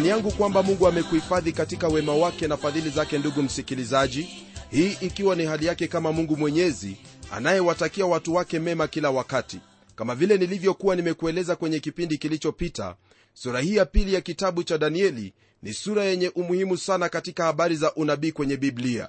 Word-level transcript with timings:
ni 0.00 0.04
imani 0.08 0.18
yangu 0.18 0.30
kwamba 0.36 0.62
mungu 0.62 0.86
amekuhifadhi 0.88 1.52
katika 1.52 1.88
wema 1.88 2.14
wake 2.14 2.48
na 2.48 2.56
fadhili 2.56 2.90
zake 2.90 3.18
ndugu 3.18 3.42
msikilizaji 3.42 4.28
hii 4.70 4.96
ikiwa 5.00 5.36
ni 5.36 5.44
hali 5.44 5.66
yake 5.66 5.88
kama 5.88 6.12
mungu 6.12 6.36
mwenyezi 6.36 6.96
anayewatakia 7.32 8.06
watu 8.06 8.34
wake 8.34 8.58
mema 8.58 8.88
kila 8.88 9.10
wakati. 9.10 9.60
Kama 9.96 10.14
vile 10.14 10.36
nilivyokuwa 10.38 10.96
nimekueleza 10.96 11.56
kwenye 11.56 11.80
kipindi 11.80 12.18
kilichopita 12.18 12.96
sura 13.34 13.60
hii 13.60 13.76
ya 13.76 13.84
pili 13.86 14.14
ya 14.14 14.20
kitabu 14.20 14.62
cha 14.62 14.78
danieli 14.78 15.32
ni 15.62 15.74
sura 15.74 16.04
yenye 16.04 16.28
umuhimu 16.28 16.76
sana 16.76 17.08
katika 17.08 17.44
habari 17.44 17.76
za 17.76 17.94
unabii 17.94 18.32
kwenye 18.32 18.56
biblia. 18.56 19.08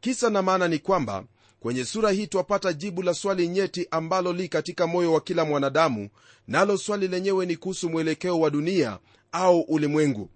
Kisa 0.00 0.30
na 0.30 0.42
maana 0.42 0.68
ni 0.68 0.78
kwamba 0.78 1.24
kwenye 1.60 1.84
sura 1.84 2.10
hii 2.10 2.26
twapata 2.26 2.72
jibu 2.72 3.02
la 3.02 3.14
swali 3.14 3.48
nyeti 3.48 3.88
ambalo 3.90 4.32
li 4.32 4.48
katika 4.48 4.86
moyo 4.86 5.12
wa 5.12 5.20
kila 5.20 5.44
mwanadamu 5.44 6.08
nalo 6.48 6.78
swali 6.78 7.08
lenyewe 7.08 7.46
ni 7.46 7.56
kuhusu 7.56 7.90
mwelekeo 7.90 8.40
wa 8.40 8.50
dunia 8.50 8.98
au 9.36 9.60
ulimwengu. 9.60 10.28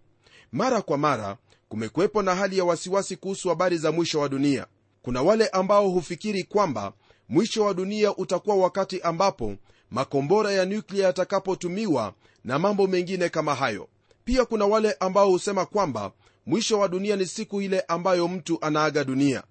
Mara 0.52 0.82
kwa 0.82 0.98
mara 0.98 1.36
kumekuwepo 1.68 2.22
na 2.22 2.34
hali 2.34 2.58
ya 2.58 2.64
wasiwasi 2.64 3.16
kuhusu 3.16 3.48
habari 3.48 3.78
za 3.78 3.92
mwisho 3.92 4.20
wa 4.20 4.28
dunia. 4.28 4.66
Kuna 5.02 5.22
wale 5.22 5.48
ambao 5.48 5.88
hufikiri 5.88 6.44
kwamba 6.44 6.92
mwisho 7.28 7.64
wa 7.64 7.74
dunia 7.74 8.16
utakuwa 8.16 8.56
wakati 8.56 9.00
ambapo 9.00 9.54
makombora 9.90 10.52
ya 10.52 10.66
nyuklia 10.66 11.06
yatakapotumiwa 11.06 12.14
na 12.44 12.58
mambo 12.58 12.86
mengine 12.86 13.28
kama 13.28 13.54
hayo. 13.54 13.88
Pia 14.24 14.44
kuna 14.44 14.66
wale 14.66 14.96
ambao 15.00 15.30
husema 15.30 15.66
kwamba 15.66 16.12
mwisho 16.46 16.78
wa 16.78 16.88
dunia 16.88 17.16
ni 17.16 17.26
siku 17.26 17.60
ile 17.62 17.80
ambayo 17.80 18.28
mtu 18.28 18.58
anaaga 18.60 19.04
dunia. 19.04 19.42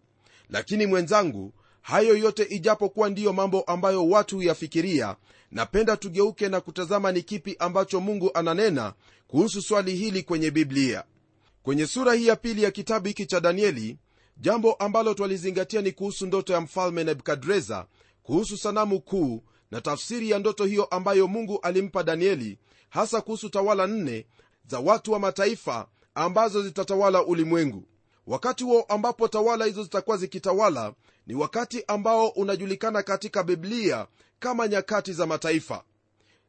Lakini 0.50 0.86
mwenzangu 0.86 1.54
hayo 1.90 2.18
yote 2.18 2.44
ijapokuwa 2.44 3.10
ndiyo 3.10 3.34
mambo 3.34 3.62
ambayo 3.62 4.08
watu 4.10 4.36
huyafikiria 4.36 5.16
napenda 5.52 5.98
tugeuke 5.98 6.50
na 6.50 6.62
kutazama 6.62 7.12
ni 7.12 7.22
kipi 7.22 7.56
ambacho 7.60 8.00
mungu 8.00 8.32
ananena 8.34 8.94
kuhusu 9.28 9.62
swali 9.62 9.96
hili 9.96 10.24
kwenye 10.24 10.52
biblia. 10.52 11.04
Kwenye 11.64 11.88
sura 11.88 12.14
hii 12.14 12.28
ya 12.28 12.36
pili 12.36 12.64
ya 12.64 12.72
kitabu 12.72 13.08
hiki 13.08 13.26
cha 13.26 13.40
danieli 13.40 13.98
jambo 14.38 14.74
ambalo 14.74 15.14
twalizingatia 15.14 15.82
ni 15.82 15.92
kuhusu 15.92 16.26
ndoto 16.26 16.54
ya 16.54 16.62
mfalme 16.62 17.04
nebukadreza 17.04 17.86
kuhusu 18.24 18.58
sanamu 18.58 19.00
kuu 19.02 19.44
na 19.72 19.82
tafsiri 19.82 20.30
ya 20.30 20.40
ndoto 20.40 20.66
hiyo 20.66 20.84
ambayo 20.86 21.28
mungu 21.28 21.60
alimpa 21.62 22.04
danieli 22.04 22.58
hasa 22.90 23.22
kuhusu 23.22 23.50
tawala 23.50 23.88
nne 23.88 24.26
za 24.68 24.80
watu 24.80 25.12
wa 25.12 25.20
mataifa 25.20 25.88
ambazo 26.16 26.62
zitatawala 26.64 27.24
ulimwengu. 27.26 27.84
Wakati 28.28 28.64
huo 28.64 28.82
ambapo 28.90 29.28
tawala 29.28 29.66
hizo 29.66 29.84
zitakuwa 29.84 30.18
zikitawala 30.18 30.94
ni 31.30 31.36
wakati 31.36 31.84
ambao 31.88 32.28
unajulikana 32.28 33.04
katika 33.04 33.44
biblia 33.44 34.08
kama 34.40 34.68
nyakati 34.68 35.14
za 35.14 35.26
mataifa. 35.26 35.84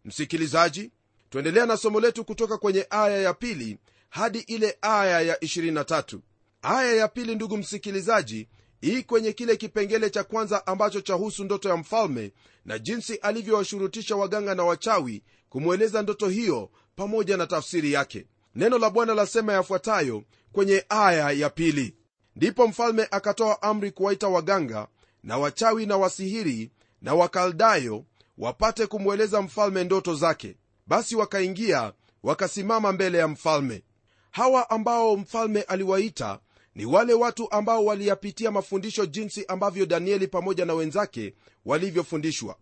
Msikilizaji 0.05 0.91
tuendelea 1.31 1.67
na 1.67 1.77
somo 1.77 2.01
letu 2.01 2.25
kutoka 2.25 2.59
kwenye 2.59 2.87
aya 2.91 3.19
ya 3.19 3.35
pili 3.35 3.79
hadi 4.09 4.39
ile 4.39 4.79
aya 4.83 5.21
ya 5.21 5.37
23 5.37 6.19
aya 6.63 6.95
ya 6.95 7.09
pili 7.09 7.35
ndugu 7.35 7.57
msikilizaji 7.57 8.49
hii 8.81 9.03
kwenye 9.03 9.33
kile 9.33 9.57
kipengele 9.57 10.11
cha 10.11 10.25
kwanza 10.25 10.67
ambacho 10.67 11.01
chahusu 11.01 11.45
ndoto 11.45 11.69
ya 11.69 11.77
mfalme 11.77 12.33
na 12.65 12.79
jinsi 12.79 13.15
alivyowashurutisha 13.15 14.17
waganga 14.17 14.55
na 14.55 14.65
wachawi 14.65 15.23
kumweleza 15.49 16.03
ndoto 16.03 16.29
hiyo 16.29 16.71
pamoja 16.97 17.37
na 17.37 17.47
tafsiri 17.47 17.93
yake. 17.93 18.27
Neno 18.55 18.79
la 18.79 18.91
bwana 18.91 19.15
lasema 19.15 19.53
yafuatayo 19.53 20.23
kwenye 20.53 20.85
aya 20.89 21.31
ya 21.31 21.51
pili 21.51 21.95
ndipo 22.37 22.67
mfalme 22.69 23.09
akatoa 23.11 23.63
amri 23.63 23.91
kuwaita 23.91 24.29
waganga 24.29 24.89
na 25.23 25.39
wachawi 25.39 25.87
na 25.87 25.97
wasihiri 25.97 26.71
na 27.03 27.15
wakaldayo 27.15 28.05
wapate 28.39 28.87
kumweleza 28.87 29.43
mfalme 29.43 29.85
ndoto 29.85 30.15
zake. 30.15 30.57
Basi 30.87 31.17
wakaingia 31.17 31.93
wakasimama 32.23 32.93
mbele 32.93 33.19
ya 33.19 33.29
mfalme. 33.29 33.83
Hawa 34.31 34.71
ambao 34.71 35.17
mfalme 35.17 35.63
aliwaita 35.63 36.39
ni 36.75 36.85
wale 36.85 37.15
watu 37.15 37.51
ambao 37.53 37.85
waliyapitia 37.85 38.51
mafundisho 38.51 39.07
jinsi 39.07 39.45
ambavyo 39.47 39.87
danieli 39.87 40.29
pamoja 40.29 40.65
na 40.65 40.75
wenzake 40.75 41.35
walivyofundishwa. 41.65 42.57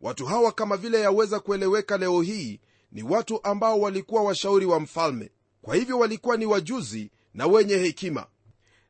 Watu 0.00 0.26
hawa 0.26 0.52
kama 0.52 0.76
vile 0.76 1.00
yaweza 1.00 1.40
kueleweka 1.40 1.96
leo 1.98 2.20
hii 2.22 2.60
ni 2.92 3.02
watu 3.02 3.44
ambao 3.44 3.80
walikuwa 3.80 4.22
washauri 4.22 4.66
wa 4.66 4.80
mfalme. 4.80 5.30
Kwa 5.62 5.76
hivyo 5.76 5.98
walikuwa 5.98 6.36
ni 6.36 6.46
wajuzi 6.46 7.10
na 7.34 7.46
wenye 7.46 7.76
hekima 7.76 8.26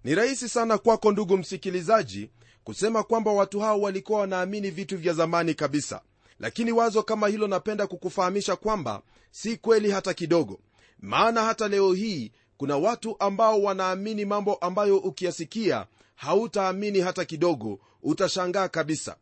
ni 0.05 0.15
rahisi 0.15 0.49
sana 0.49 0.79
kwako 0.79 1.13
ndugu 1.13 1.37
msikilizaji 1.37 2.31
kusema 2.65 3.03
kwamba 3.03 3.33
watu 3.33 3.61
hao 3.61 3.81
walikuwa 3.81 4.21
wanaamini 4.21 4.71
vitu 4.71 4.99
vya 4.99 5.13
zamani 5.13 5.55
kabisa. 5.55 6.01
Lakini 6.41 6.73
wazo 6.73 7.03
kama 7.03 7.29
hilo 7.29 7.47
napenda 7.49 7.87
kukufahamisha 7.87 8.57
kwamba 8.57 9.03
si 9.31 9.57
kweli 9.57 9.91
hata 9.91 10.15
kidogo. 10.15 10.61
Maana 11.01 11.43
hata 11.45 11.69
leo 11.69 11.93
hii 11.93 12.33
kuna 12.57 12.77
watu 12.77 13.17
ambao 13.21 13.63
wanaamini 13.63 14.25
mambo 14.25 14.55
ambayo 14.55 14.99
ukiyasikia 14.99 15.87
hautaamini 16.15 17.01
hata 17.01 17.25
kidogo 17.25 17.79
utashangaa 18.03 18.69
kabisa. 18.69 19.17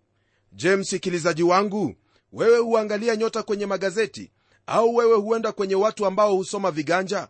Je 0.52 0.76
msikilizaji 0.76 1.42
wangu 1.42 1.94
wewe 2.32 2.58
huangalia 2.58 3.16
nyota 3.16 3.42
kwenye 3.42 3.66
magazeti 3.66 4.30
au 4.66 4.96
wewe 4.96 5.16
huenda 5.16 5.52
kwenye 5.52 5.74
watu 5.74 6.06
ambao 6.06 6.34
husoma 6.36 6.70
viganja? 6.70 7.28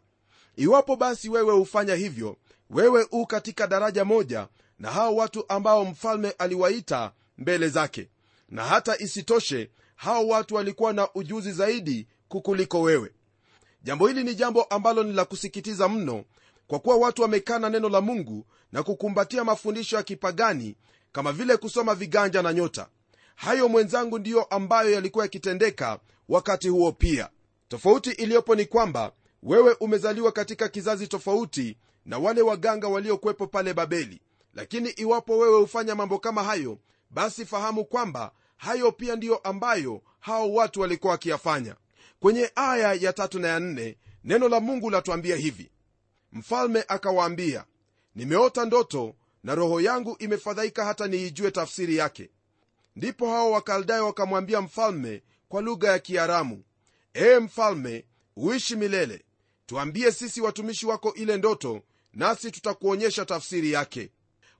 Iwapo 0.56 0.96
basi 0.96 1.28
wewe 1.28 1.54
hufanya 1.54 1.94
hivyo 1.94 2.36
wewe 2.72 3.06
u 3.10 3.26
katika 3.26 3.66
daraja 3.66 4.04
moja 4.04 4.48
na 4.78 4.90
hao 4.90 5.16
watu 5.16 5.44
ambao 5.48 5.84
mfalme 5.84 6.30
aliwaita 6.30 7.12
mbele 7.38 7.68
zake. 7.68 8.08
Na 8.48 8.64
hata 8.64 8.98
isitoshe 8.98 9.70
hao 9.96 10.28
watu 10.28 10.54
walikuwa 10.54 10.92
na 10.92 11.08
ujuzi 11.14 11.52
zaidi 11.52 12.06
kukuliko 12.28 12.80
wewe. 12.82 13.10
Jambo 13.82 14.06
hili 14.08 14.24
ni 14.24 14.34
jambo 14.34 14.62
ambalo 14.62 15.02
ni 15.02 15.12
la 15.12 15.24
kusikitiza 15.24 15.88
mno 15.88 16.24
kwa 16.66 16.78
kuwa 16.78 16.96
watu 16.96 17.22
wamekana 17.22 17.70
neno 17.70 17.88
la 17.88 18.00
mungu 18.00 18.46
na 18.72 18.82
kukumbatia 18.82 19.44
mafundisho 19.44 19.96
ya 19.96 20.02
kipagani 20.02 20.76
kama 21.12 21.32
vile 21.32 21.56
kusoma 21.56 21.94
viganja 21.94 22.42
na 22.42 22.52
nyota. 22.52 22.88
Hayo 23.34 23.68
mwenzangu 23.68 24.18
ndiyo 24.18 24.42
ambayo 24.44 24.90
yalikuwa 24.90 25.24
yakitendeka 25.24 25.98
wakati 26.28 26.68
huo 26.68 26.92
pia. 26.92 27.28
Tofauti 27.68 28.10
iliyopo 28.10 28.54
ni 28.54 28.64
kwamba 28.66 29.12
wewe 29.42 29.76
umezaliwa 29.80 30.32
katika 30.32 30.68
kizazi 30.68 31.08
tofauti 31.08 31.76
na 32.06 32.18
wale 32.18 32.42
waganga 32.42 32.88
waliokuwepo 32.88 33.46
pale 33.46 33.74
babeli. 33.74 34.20
Lakini 34.54 34.90
iwapo 34.90 35.38
wewe 35.38 35.60
hufanya 35.60 35.94
mambo 35.94 36.18
kama 36.18 36.44
hayo 36.44 36.78
basi 37.10 37.44
fahamu 37.46 37.84
kwamba 37.84 38.32
hayo 38.56 38.92
pia 38.92 39.16
ndiyo 39.16 39.36
ambayo 39.36 40.02
hao 40.20 40.52
watu 40.54 40.80
walikuwa 40.80 41.12
wakiyafanya. 41.12 41.76
Kwenye 42.20 42.50
aya 42.54 42.92
ya 42.94 43.12
tatu 43.12 43.38
na 43.38 43.48
ya 43.48 43.60
nne 43.60 43.98
neno 44.24 44.48
la 44.48 44.60
mungu 44.60 44.90
latuambia 44.90 45.36
hivi. 45.36 45.70
Mfalme 46.32 46.84
akawaambia 46.88 47.64
nimeota 48.14 48.64
ndoto 48.64 49.14
na 49.44 49.54
roho 49.54 49.80
yangu 49.80 50.16
imefadhaika 50.18 50.84
hata 50.84 51.06
niijue 51.06 51.50
tafsiri 51.50 51.96
yake. 51.96 52.30
Ndipo 52.96 53.30
hao 53.30 53.50
wakaldayo 53.50 54.06
wakamwambia 54.06 54.60
mfalme 54.60 55.22
kwa 55.48 55.62
lugha 55.62 55.88
ya 55.92 55.98
kiaramu 55.98 56.62
ee 57.14 57.38
mfalme 57.38 58.04
uishi 58.36 58.76
milele. 58.76 59.24
Tuambie 59.66 60.12
sisi 60.12 60.40
watumishi 60.40 60.86
wako 60.86 61.14
ile 61.14 61.36
ndoto 61.36 61.82
nasi 62.14 62.50
tutakuonyesha 62.50 63.24
tafsiri 63.24 63.72
yake. 63.72 64.10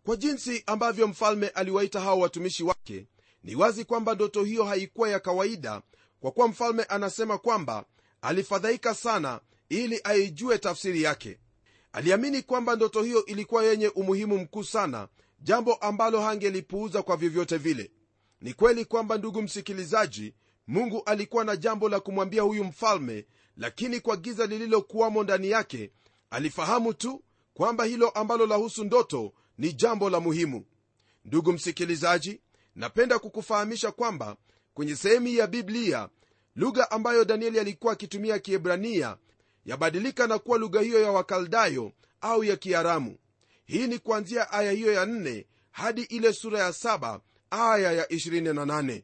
Kwa 0.05 0.17
jinsi 0.17 0.63
ambavyo 0.67 1.09
mfalme 1.09 1.49
aliwaita 1.49 2.01
hao 2.01 2.19
watumishi 2.19 2.65
wake 2.65 3.07
ni 3.45 3.55
wazi 3.55 3.85
kwamba 3.85 4.15
ndoto 4.15 4.45
hiyo 4.45 4.65
haikuwa 4.65 5.09
ya 5.11 5.21
kawaida 5.21 5.83
kwa 6.21 6.31
kuwa 6.31 6.49
mfalme 6.49 6.83
anasema 6.83 7.39
kwamba 7.39 7.85
alifadhaika 8.23 8.95
sana 8.95 9.41
ili 9.69 10.01
aijue 10.05 10.59
tafsiri 10.59 11.03
yake. 11.03 11.39
Aliamini 11.93 12.43
kwamba 12.43 12.77
ndoto 12.77 13.03
hiyo 13.03 13.25
ilikuwa 13.25 13.65
yenye 13.65 13.89
umuhimu 13.89 14.39
mkuu 14.39 14.65
sana 14.65 15.09
jambo 15.41 15.75
ambalo 15.75 16.21
hangelipuuza 16.21 17.03
kwa 17.03 17.17
vyovyote 17.17 17.57
vile. 17.57 17.91
Ni 18.41 18.55
kweli 18.55 18.85
kwamba 18.85 19.19
ndugu 19.19 19.43
msikilizaji 19.43 20.35
mungu 20.67 21.03
alikuwa 21.07 21.45
na 21.45 21.57
jambo 21.57 21.89
la 21.89 22.01
kumwambia 22.01 22.43
huyu 22.43 22.65
mfalme 22.65 23.27
lakini 23.57 24.01
kwa 24.01 24.17
giza 24.17 24.47
lililokuwamo 24.47 25.23
ndani 25.23 25.51
yake 25.51 25.91
alifahamu 26.31 26.95
tu 26.95 27.23
kwamba 27.55 27.85
hilo 27.85 28.09
ambalo 28.11 28.47
lahusu 28.47 28.85
ndoto 28.85 29.33
ni 29.59 29.73
jambo 29.73 30.11
la 30.11 30.21
muhimu. 30.21 30.65
Ndugu 31.25 31.53
msikilizaji 31.53 32.41
napenda 32.75 33.19
kukufahamisha 33.19 33.93
kwamba 33.93 34.37
kwenye 34.75 34.97
sehemu 34.97 35.27
ya 35.29 35.47
biblia 35.47 36.09
lugha 36.57 36.91
ambayo 36.91 37.25
danieli 37.25 37.59
alikuwa 37.61 37.93
akitumia 37.93 38.39
kiebrania 38.39 39.17
yabadilika 39.65 40.27
na 40.27 40.39
kuwa 40.39 40.59
lugha 40.59 40.81
hiyo 40.81 41.03
ya 41.03 41.11
wakaldayo 41.13 41.93
au 42.21 42.45
ya 42.45 42.57
kiaramu. 42.57 43.17
Hii 43.65 43.87
ni 43.87 43.99
kuanzia 43.99 44.51
aya 44.51 44.73
hiyo 44.73 44.93
ya 44.93 45.05
4 45.05 45.45
hadi 45.71 46.03
ile 46.03 46.33
sura 46.33 46.59
ya 46.59 46.69
7 46.71 47.21
aya 47.51 47.93
ya 47.93 48.05
28 48.05 49.03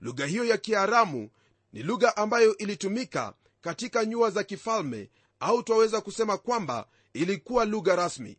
lugha 0.00 0.26
hiyo 0.26 0.44
ya 0.44 0.56
kiaramu 0.58 1.30
ni 1.72 1.82
lugha 1.82 2.16
ambayo 2.16 2.56
ilitumika 2.56 3.34
katika 3.60 4.04
nyua 4.04 4.30
za 4.30 4.44
kifalme 4.44 5.10
au 5.40 5.62
twaweza 5.62 6.00
kusema 6.00 6.38
kwamba 6.38 6.86
ilikuwa 7.12 7.64
lugha 7.64 7.96
rasmi. 7.96 8.38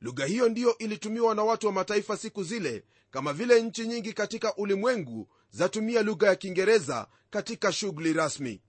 Lugha 0.00 0.26
hiyo 0.26 0.48
ndiyo 0.48 0.78
ilitumiwa 0.78 1.34
na 1.34 1.44
watu 1.44 1.66
wa 1.66 1.72
mataifa 1.72 2.16
siku 2.16 2.44
zile 2.44 2.84
kama 3.10 3.32
vile 3.32 3.62
nchi 3.62 3.86
nyingi 3.86 4.12
katika 4.12 4.56
ulimwengu 4.56 5.28
zatumia 5.50 6.02
lugha 6.02 6.26
ya 6.26 6.36
kiingereza 6.36 7.06
katika 7.30 7.72
shughuli 7.72 8.12
rasmi. 8.12 8.62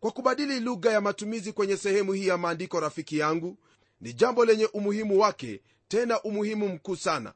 Kwa 0.00 0.10
kubadili 0.10 0.60
lugha 0.60 0.92
ya 0.92 1.00
matumizi 1.00 1.52
kwenye 1.52 1.76
sehemu 1.76 2.12
hii 2.12 2.26
ya 2.26 2.38
maandiko 2.38 2.80
rafiki 2.80 3.18
yangu 3.18 3.58
ni 4.00 4.12
jambo 4.12 4.44
lenye 4.44 4.66
umuhimu 4.66 5.18
wake 5.20 5.62
tena 5.88 6.22
umuhimu 6.22 6.68
mkuu 6.68 6.96
sana. 6.96 7.34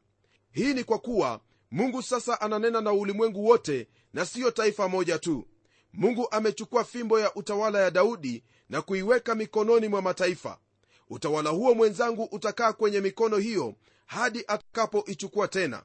Hii 0.53 0.75
ni 0.75 0.85
kwa 0.85 0.99
kuwa 0.99 1.41
mungu 1.71 2.03
sasa 2.03 2.41
ananena 2.41 2.81
na 2.81 2.93
ulimwengu 2.93 3.45
wote 3.47 3.89
na 4.13 4.27
siyo 4.27 4.51
taifa 4.51 4.89
moja 4.89 5.19
tu. 5.19 5.49
Mungu 5.93 6.29
amechukua 6.31 6.85
fimbo 6.85 7.21
ya 7.21 7.35
utawala 7.35 7.81
ya 7.81 7.91
daudi 7.91 8.45
na 8.69 8.83
kuiweka 8.83 9.35
mikononi 9.35 9.89
mwa 9.89 10.03
mataifa 10.03 10.59
utawala 11.11 11.51
huo 11.51 11.75
mwenzangu 11.75 12.25
utakaa 12.25 12.73
kwenye 12.73 13.01
mikono 13.01 13.37
hiyo 13.37 13.75
hadi 14.07 14.45
atakapoichukua 14.49 15.49
tena. 15.49 15.83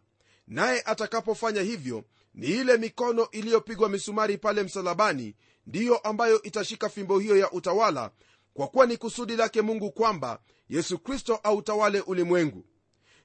Naye 0.47 0.81
atakapofanya 0.85 1.61
hivyo 1.61 2.03
ni 2.33 2.47
ile 2.47 2.77
mikono 2.77 3.27
iliyopigwa 3.31 3.89
misumari 3.89 4.37
pale 4.37 4.63
msalabani 4.63 5.35
ndiyo 5.67 5.97
ambayo 5.97 6.41
itashika 6.41 6.89
fimbo 6.89 7.19
hiyo 7.19 7.37
ya 7.37 7.51
utawala 7.51 8.11
kwa 8.53 8.67
kuwa 8.67 8.85
ni 8.85 8.97
kusudi 8.97 9.35
lake 9.35 9.61
mungu 9.61 9.91
kwamba 9.91 10.39
yesu 10.69 10.99
kristo 10.99 11.39
autawale 11.43 12.01
ulimwengu. 12.01 12.65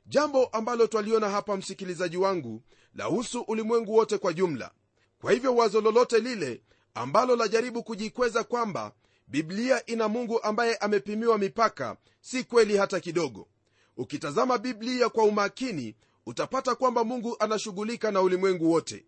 Jambo 0.06 0.44
ambalo 0.46 0.86
twaliona 0.86 1.30
hapa 1.30 1.56
msikilizaji 1.56 2.16
wangu 2.16 2.62
lahusu 2.94 3.40
ulimwengu 3.40 3.94
wote 3.94 4.18
kwa 4.18 4.32
jumla. 4.32 4.70
Kwa 5.20 5.32
hivyo 5.32 5.56
wazo 5.56 5.80
lolote 5.80 6.18
lile 6.18 6.62
ambalo 6.94 7.36
lajaribu 7.36 7.82
kujikweza 7.82 8.44
kwamba 8.44 8.92
biblia 9.26 9.86
ina 9.86 10.08
mungu 10.08 10.42
ambaye 10.42 10.76
amepimiwa 10.76 11.38
mipaka 11.38 11.96
si 12.20 12.44
kweli 12.44 12.76
hata 12.76 13.00
kidogo. 13.00 13.48
Ukitazama 13.96 14.58
biblia 14.58 15.08
kwa 15.08 15.24
umakini 15.24 15.96
utapata 16.26 16.74
kwamba 16.74 17.04
mungu 17.04 17.36
anashughulika 17.38 18.10
na 18.10 18.22
ulimwengu 18.22 18.70
wote. 18.72 19.06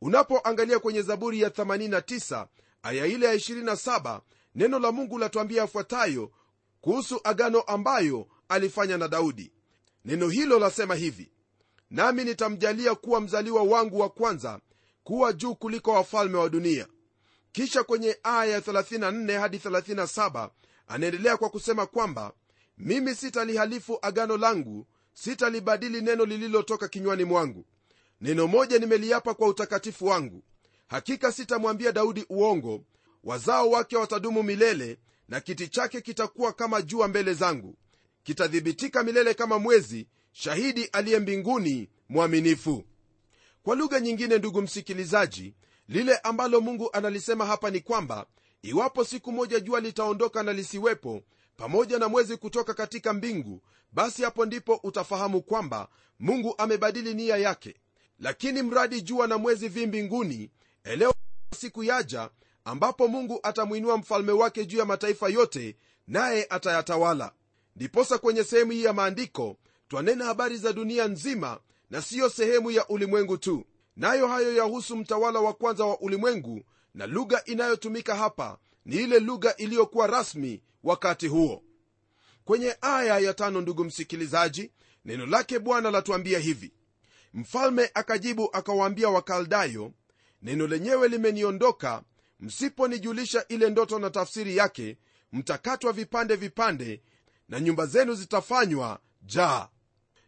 Unapoangalia 0.00 0.78
kwenye 0.78 1.02
zaburi 1.02 1.40
ya 1.40 1.48
89 1.48 2.46
aya 2.82 3.06
ile 3.06 3.26
ya 3.26 3.34
27 3.34 4.20
neno 4.54 4.78
la 4.78 4.92
mungu 4.92 5.18
latuambia 5.18 5.60
yafuatayo 5.62 6.30
kuhusu 6.80 7.20
agano 7.24 7.60
ambayo 7.60 8.26
alifanya 8.48 8.98
na 8.98 9.08
daudi. 9.08 9.52
Neno 10.04 10.28
hilo 10.28 10.58
lasema 10.58 10.94
hivi 10.94 11.30
nami 11.90 12.24
nitamjalia 12.24 12.94
kuwa 12.94 13.20
mzaliwa 13.20 13.62
wangu 13.62 13.98
wa 14.00 14.08
kwanza 14.08 14.60
kuwa 15.04 15.32
juu 15.32 15.54
kuliko 15.54 15.90
wafalme 15.92 16.38
wa 16.38 16.48
dunia 16.48 16.86
kisha 17.54 17.84
kwenye 17.84 18.18
aya 18.22 18.52
ya 18.52 18.60
34 18.60 19.38
hadi 19.40 19.56
37 19.58 20.50
anaendelea 20.88 21.36
kwa 21.36 21.50
kusema 21.50 21.86
kwamba 21.86 22.32
mimi 22.78 23.14
sitalihalifu 23.14 23.98
agano 24.02 24.36
langu 24.36 24.86
sitalibadili 25.12 26.00
neno 26.00 26.24
lililotoka 26.24 26.88
kinywani 26.88 27.24
mwangu. 27.24 27.64
Neno 28.20 28.46
moja 28.46 28.78
nimeliapa 28.78 29.34
kwa 29.34 29.48
utakatifu 29.48 30.06
wangu. 30.06 30.42
Hakika 30.86 31.32
sitamwambia 31.32 31.92
daudi 31.92 32.24
uongo 32.28 32.84
wazao 33.24 33.70
wake 33.70 33.96
watadumu 33.96 34.42
milele 34.42 34.98
na 35.28 35.40
kiti 35.40 35.68
chake 35.68 36.00
kitakuwa 36.00 36.52
kama 36.52 36.82
jua 36.82 37.08
mbele 37.08 37.34
zangu. 37.34 37.76
Kitathibitika 38.22 39.02
milele 39.02 39.34
kama 39.34 39.58
mwezi 39.58 40.08
shahidi 40.32 40.84
aliye 40.84 41.18
mbinguni 41.18 41.90
mwaminifu. 42.08 42.84
Kwa 43.62 43.76
lugha 43.76 44.00
nyingine 44.00 44.38
ndugu 44.38 44.62
msikilizaji 44.62 45.54
lile 45.88 46.16
ambalo 46.16 46.60
mungu 46.60 46.90
analisema 46.92 47.46
hapa 47.46 47.70
ni 47.70 47.80
kwamba 47.80 48.26
iwapo 48.62 49.04
siku 49.04 49.32
moja 49.32 49.60
jua 49.60 49.80
litaondoka 49.80 50.42
na 50.42 50.52
lisiwepo 50.52 51.22
pamoja 51.56 51.98
na 51.98 52.08
mwezi 52.08 52.36
kutoka 52.36 52.74
katika 52.74 53.12
mbingu 53.12 53.60
basi 53.92 54.22
hapo 54.22 54.46
ndipo 54.46 54.80
utafahamu 54.82 55.42
kwamba 55.42 55.88
mungu 56.20 56.54
amebadili 56.58 57.14
nia 57.14 57.36
yake. 57.36 57.74
Lakini 58.18 58.62
mradi 58.62 59.00
jua 59.02 59.26
na 59.26 59.38
mwezi 59.38 59.68
vi 59.68 59.86
mbinguni 59.86 60.50
elewa 60.84 61.14
siku 61.58 61.84
yaja 61.84 62.30
ambapo 62.64 63.08
mungu 63.08 63.40
atamwinua 63.42 63.96
mfalme 63.98 64.32
wake 64.32 64.66
juu 64.66 64.78
ya 64.78 64.84
mataifa 64.84 65.28
yote 65.28 65.76
naye 66.08 66.46
atayatawala. 66.50 67.32
Ndiposa 67.76 68.18
kwenye 68.18 68.44
sehemu 68.44 68.72
hii 68.72 68.84
ya 68.84 68.92
maandiko 68.92 69.56
twanena 69.88 70.24
habari 70.24 70.56
za 70.56 70.72
dunia 70.72 71.08
nzima 71.08 71.60
na 71.90 72.02
siyo 72.02 72.28
sehemu 72.30 72.70
ya 72.70 72.88
ulimwengu 72.88 73.38
tu 73.38 73.64
nayo 73.96 74.28
hayo 74.28 74.54
yahusu 74.54 74.96
mtawala 74.96 75.40
wa 75.40 75.52
kwanza 75.54 75.84
wa 75.84 76.00
ulimwengu 76.00 76.62
na 76.94 77.06
lugha 77.06 77.44
inayotumika 77.44 78.16
hapa 78.16 78.58
ni 78.84 78.96
ile 78.96 79.20
lugha 79.20 79.56
iliyokuwa 79.56 80.06
rasmi 80.06 80.62
wakati 80.82 81.26
huo. 81.28 81.62
Kwenye 82.44 82.76
aya 82.80 83.18
ya 83.18 83.34
tano 83.34 83.60
ndugu 83.60 83.84
msikilizaji 83.84 84.70
neno 85.04 85.26
lake 85.26 85.58
bwana 85.58 85.90
latuambia 85.90 86.38
hivi. 86.38 86.72
Mfalme 87.34 87.90
akajibu 87.94 88.48
akawaambia 88.52 89.08
wakaldayo 89.08 89.92
neno 90.42 90.66
lenyewe 90.66 91.08
limeniondoka 91.08 92.02
msiponijulisha 92.40 93.44
ile 93.48 93.70
ndoto 93.70 93.98
na 93.98 94.10
tafsiri 94.10 94.56
yake 94.56 94.98
mtakatwa 95.32 95.92
vipande 95.92 96.36
vipande 96.36 97.02
na 97.48 97.60
nyumba 97.60 97.86
zenu 97.86 98.14
zitafanywa 98.14 99.00
jaa 99.22 99.68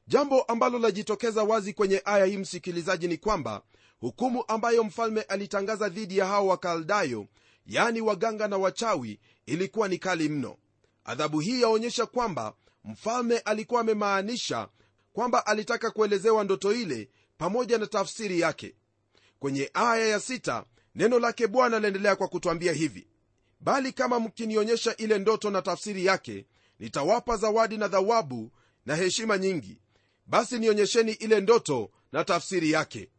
jambo 0.07 0.43
ambalo 0.43 0.79
lajitokeza 0.79 1.43
wazi 1.43 1.73
kwenye 1.73 2.03
aya 2.05 2.25
hii 2.25 2.37
msikilizaji 2.37 3.09
ni 3.09 3.17
kwamba 3.17 3.63
hukumu 4.01 4.45
ambayo 4.49 4.85
mfalme 4.85 5.23
alitangaza 5.23 5.89
dhidi 5.89 6.19
ya 6.19 6.27
hao 6.27 6.47
wakaldayo 6.47 7.27
yaani 7.67 8.01
waganga 8.01 8.49
na 8.49 8.57
wachawi 8.57 9.21
ilikuwa 9.47 9.89
ni 9.89 9.99
kali 9.99 10.29
mno. 10.29 10.57
Adhabu 11.05 11.41
hii 11.41 11.61
yaonyesha 11.63 12.07
kwamba 12.07 12.55
mfalme 12.85 13.39
alikuwa 13.39 13.81
amemaanisha 13.81 14.69
kwamba 15.13 15.47
alitaka 15.47 15.91
kuelezewa 15.91 16.45
ndoto 16.45 16.73
ile 16.73 17.09
pamoja 17.39 17.79
na 17.79 17.87
tafsiri 17.87 18.41
yake. 18.41 18.75
Kwenye 19.39 19.71
aya 19.75 20.07
ya 20.07 20.21
sita, 20.21 20.65
neno 20.95 21.19
lake 21.19 21.47
bwana 21.47 21.81
laendelea 21.81 22.17
kwa 22.17 22.29
kutwambia 22.29 22.73
hivi 22.73 23.07
bali 23.61 23.93
kama 23.93 24.21
mkinionyesha 24.21 24.97
ile 24.97 25.19
ndoto 25.19 25.51
na 25.51 25.63
tafsiri 25.63 26.05
yake 26.05 26.47
nitawapa 26.79 27.37
zawadi 27.37 27.77
na 27.77 27.89
dhawabu 27.89 28.53
na 28.87 28.97
heshima 28.97 29.39
nyingi 29.39 29.79
basi 30.27 30.59
nionyesheni 30.59 31.13
ile 31.13 31.41
ndoto 31.41 31.91
na 32.13 32.25
tafsiri 32.25 32.71
yake. 32.71 33.11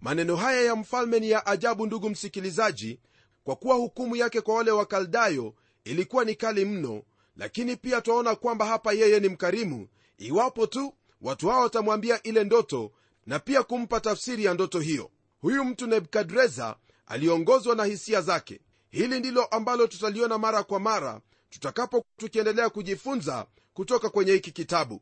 Maneno 0.00 0.36
haya 0.36 0.62
ya 0.62 0.76
mfalme 0.76 1.20
ni 1.20 1.30
ya 1.30 1.46
ajabu 1.46 1.86
ndugu 1.86 2.10
msikilizaji 2.10 2.98
kwa 3.44 3.56
kuwa 3.56 3.76
hukumu 3.76 4.16
yake 4.16 4.40
kwa 4.40 4.54
wale 4.54 4.70
wakaldayo 4.70 5.54
ilikuwa 5.84 6.24
ni 6.24 6.34
kali 6.34 6.64
mno 6.64 7.02
lakini 7.36 7.76
pia 7.76 8.00
twaona 8.00 8.34
kwamba 8.34 8.66
hapa 8.66 8.92
yeye 8.92 9.20
ni 9.20 9.28
mkarimu. 9.28 9.88
Iwapo 10.18 10.66
tu 10.66 10.94
watu 11.20 11.48
hao 11.48 11.60
watamwambia 11.62 12.22
ile 12.22 12.44
ndoto 12.44 12.92
na 13.26 13.38
pia 13.38 13.62
kumpa 13.62 14.00
tafsiri 14.00 14.44
ya 14.44 14.54
ndoto 14.54 14.80
hiyo. 14.80 15.10
Huyu 15.40 15.64
mtu 15.64 15.86
nebukadreza 15.86 16.76
aliongozwa 17.06 17.74
na 17.74 17.84
hisia 17.84 18.20
zake. 18.20 18.60
Hili 18.90 19.18
ndilo 19.20 19.44
ambalo 19.44 19.86
tutaliona 19.86 20.38
mara 20.38 20.62
kwa 20.62 20.80
mara 20.80 21.20
tutakapo 21.50 22.04
tukiendelea 22.16 22.70
kujifunza 22.70 23.46
kutoka 23.74 24.08
kwenye 24.10 24.32
hiki 24.32 24.52
kitabu 24.52 25.00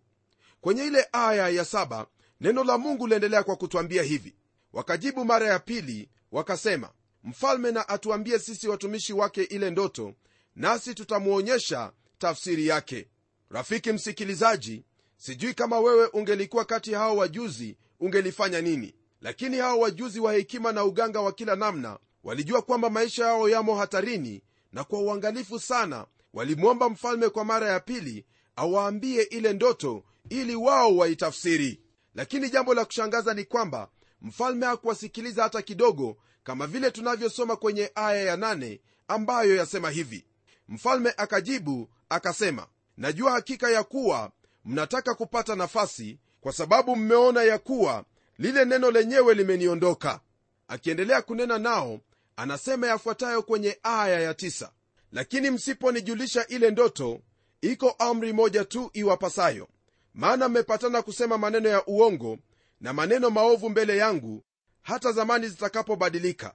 kwenye 0.60 0.84
ile 0.84 1.08
aya 1.12 1.48
ya 1.48 1.64
saba 1.64 2.06
neno 2.40 2.64
la 2.64 2.78
mungu 2.78 3.06
liendelea 3.06 3.42
kwa 3.42 3.56
kutwambia 3.56 4.02
hivi. 4.02 4.34
Wakajibu 4.72 5.24
mara 5.24 5.46
ya 5.46 5.58
pili 5.58 6.08
wakasema 6.32 6.90
mfalme 7.24 7.72
na 7.72 7.88
atuambie 7.88 8.38
sisi 8.38 8.68
watumishi 8.68 9.12
wake 9.12 9.42
ile 9.42 9.70
ndoto 9.70 10.14
nasi 10.56 10.94
tutamwonyesha 10.94 11.92
tafsiri 12.18 12.66
yake. 12.66 13.08
Rafiki 13.50 13.92
msikilizaji 13.92 14.84
sijui 15.16 15.54
kama 15.54 15.80
wewe 15.80 16.06
ungelikuwa 16.06 16.64
kati 16.64 16.92
ya 16.92 16.98
hao 16.98 17.16
wajuzi 17.16 17.76
ungelifanya 18.00 18.60
nini. 18.60 18.94
Lakini 19.20 19.56
hao 19.56 19.78
wajuzi 19.80 20.20
wa 20.20 20.32
hekima 20.32 20.72
na 20.72 20.84
uganga 20.84 21.20
wa 21.20 21.32
kila 21.32 21.56
namna 21.56 21.98
walijua 22.24 22.62
kwamba 22.62 22.90
maisha 22.90 23.24
yao 23.26 23.48
yamo 23.48 23.74
hatarini 23.74 24.42
na 24.72 24.84
kwa 24.84 24.98
uangalifu 25.00 25.58
sana 25.60 26.06
walimwomba 26.34 26.88
mfalme 26.88 27.28
kwa 27.28 27.44
mara 27.44 27.68
ya 27.68 27.80
pili 27.80 28.24
awaambie 28.56 29.22
ile 29.22 29.52
ndoto 29.52 30.04
ili 30.28 30.56
wao 30.56 30.96
waitafsiri. 30.96 31.80
Lakini 32.14 32.50
jambo 32.50 32.74
la 32.74 32.84
kushangaza 32.84 33.34
ni 33.34 33.44
kwamba 33.44 33.88
mfalme 34.22 34.66
hakuwasikiliza 34.66 35.42
hata 35.42 35.62
kidogo 35.62 36.16
kama 36.44 36.66
vile 36.66 36.90
tunavyosoma 36.90 37.56
kwenye 37.56 37.90
aya 37.94 38.22
ya 38.22 38.36
nane 38.36 38.80
ambayo 39.08 39.56
yasema 39.56 39.90
hivi. 39.90 40.26
Mfalme 40.68 41.14
akajibu 41.16 41.88
akasema 42.08 42.66
najua 42.96 43.32
hakika 43.32 43.70
ya 43.70 43.82
kuwa 43.84 44.32
mnataka 44.64 45.14
kupata 45.14 45.56
nafasi 45.56 46.18
kwa 46.40 46.52
sababu 46.52 46.96
mmeona 46.96 47.42
ya 47.42 47.58
kuwa 47.58 48.04
lile 48.38 48.64
neno 48.64 48.90
lenyewe 48.90 49.34
limeniondoka. 49.34 50.20
Akiendelea 50.68 51.22
kunena 51.22 51.58
nao 51.58 52.00
anasema 52.36 52.86
yafuatayo 52.86 53.42
kwenye 53.42 53.78
aya 53.82 54.20
ya 54.20 54.34
tisa. 54.34 54.72
Lakini 55.12 55.50
msiponijulisha 55.50 56.46
ile 56.46 56.70
ndoto 56.70 57.20
iko 57.60 57.90
amri 57.90 58.32
moja 58.32 58.64
tu 58.64 58.90
iwapasayo 58.92 59.68
maana 60.14 60.48
mmepatana 60.48 61.02
kusema 61.02 61.38
maneno 61.38 61.68
ya 61.68 61.86
uongo 61.86 62.38
na 62.80 62.92
maneno 62.92 63.30
maovu 63.30 63.70
mbele 63.70 63.96
yangu 63.96 64.44
hata 64.82 65.12
zamani 65.12 65.48
zitakapobadilika. 65.48 66.54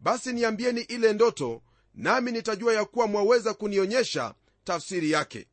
Basi 0.00 0.32
niambieni 0.32 0.80
ile 0.80 1.12
ndoto 1.12 1.62
nami 1.94 2.32
nitajua 2.32 2.74
ya 2.74 2.84
kuwa 2.84 3.06
mwaweza 3.06 3.54
kunionyesha 3.54 4.34
tafsiri 4.64 5.10
yake. 5.10 5.46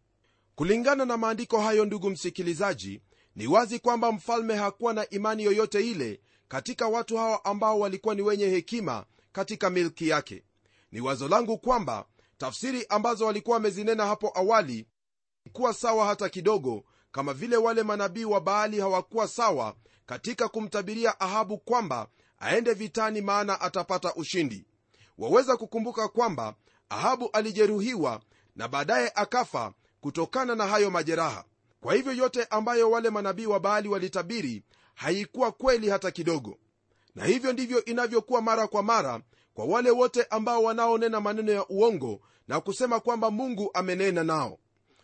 Kulingana 0.56 1.06
na 1.06 1.18
maandiko 1.18 1.62
hayo 1.62 1.86
ndugu 1.86 2.10
msikilizaji 2.10 3.02
ni 3.36 3.48
wazi 3.48 3.80
kwamba 3.80 4.12
mfalme 4.12 4.56
hakuwa 4.56 4.94
na 4.94 5.10
imani 5.10 5.44
yoyote 5.44 5.88
ile 5.92 6.22
katika 6.48 6.88
watu 6.88 7.18
hawa 7.18 7.46
ambao 7.46 7.80
walikuwa 7.80 8.16
ni 8.16 8.22
wenye 8.22 8.46
hekima 8.48 9.06
katika 9.32 9.70
milki 9.70 10.08
yake. 10.10 10.44
Ni 10.92 11.02
wazo 11.02 11.28
langu 11.28 11.58
kwamba 11.58 12.06
tafsiri 12.38 12.86
ambazo 12.90 13.26
walikuwa 13.26 13.54
wamezinena 13.58 14.06
hapo 14.06 14.32
awali 14.36 14.86
kuwa 15.52 15.74
sawa 15.74 16.06
hata 16.06 16.30
kidogo 16.30 16.84
kama 17.14 17.34
vile 17.34 17.58
wale 17.58 17.84
manabii 17.84 18.26
wa 18.26 18.42
baali 18.42 18.80
hawakuwa 18.80 19.28
sawa 19.28 19.76
katika 20.06 20.48
kumtabiria 20.48 21.20
ahabu 21.20 21.58
kwamba 21.58 22.08
aende 22.40 22.74
vitani 22.74 23.22
maana 23.22 23.62
atapata 23.62 24.14
ushindi. 24.16 24.66
Waweza 25.18 25.58
kukumbuka 25.58 26.08
kwamba 26.08 26.56
ahabu 26.90 27.30
alijeruhiwa 27.34 28.22
na 28.56 28.68
baadaye 28.68 29.12
akafa 29.16 29.74
kutokana 30.02 30.56
na 30.56 30.68
hayo 30.68 30.92
majeraha. 30.92 31.44
Kwa 31.82 31.94
hivyo 31.94 32.14
yote 32.14 32.44
ambayo 32.50 32.92
wale 32.92 33.10
manabii 33.10 33.46
wa 33.46 33.60
baali 33.60 33.88
walitabiri 33.90 34.64
haikuwa 34.96 35.52
kweli 35.52 35.90
hata 35.90 36.12
kidogo. 36.12 36.58
Na 37.16 37.26
hivyo 37.26 37.54
ndivyo 37.54 37.86
inavyokuwa 37.86 38.42
mara 38.42 38.68
kwa 38.68 38.84
mara 38.84 39.22
kwa 39.54 39.66
wale 39.66 39.92
wote 39.92 40.24
ambao 40.24 40.64
wanaonena 40.64 41.22
maneno 41.22 41.52
ya 41.52 41.68
uongo 41.68 42.22
na 42.48 42.62
kusema 42.62 43.00
kwamba 43.00 43.32
mungu 43.32 43.70
amenena 43.74 44.24
nao. 44.24 44.60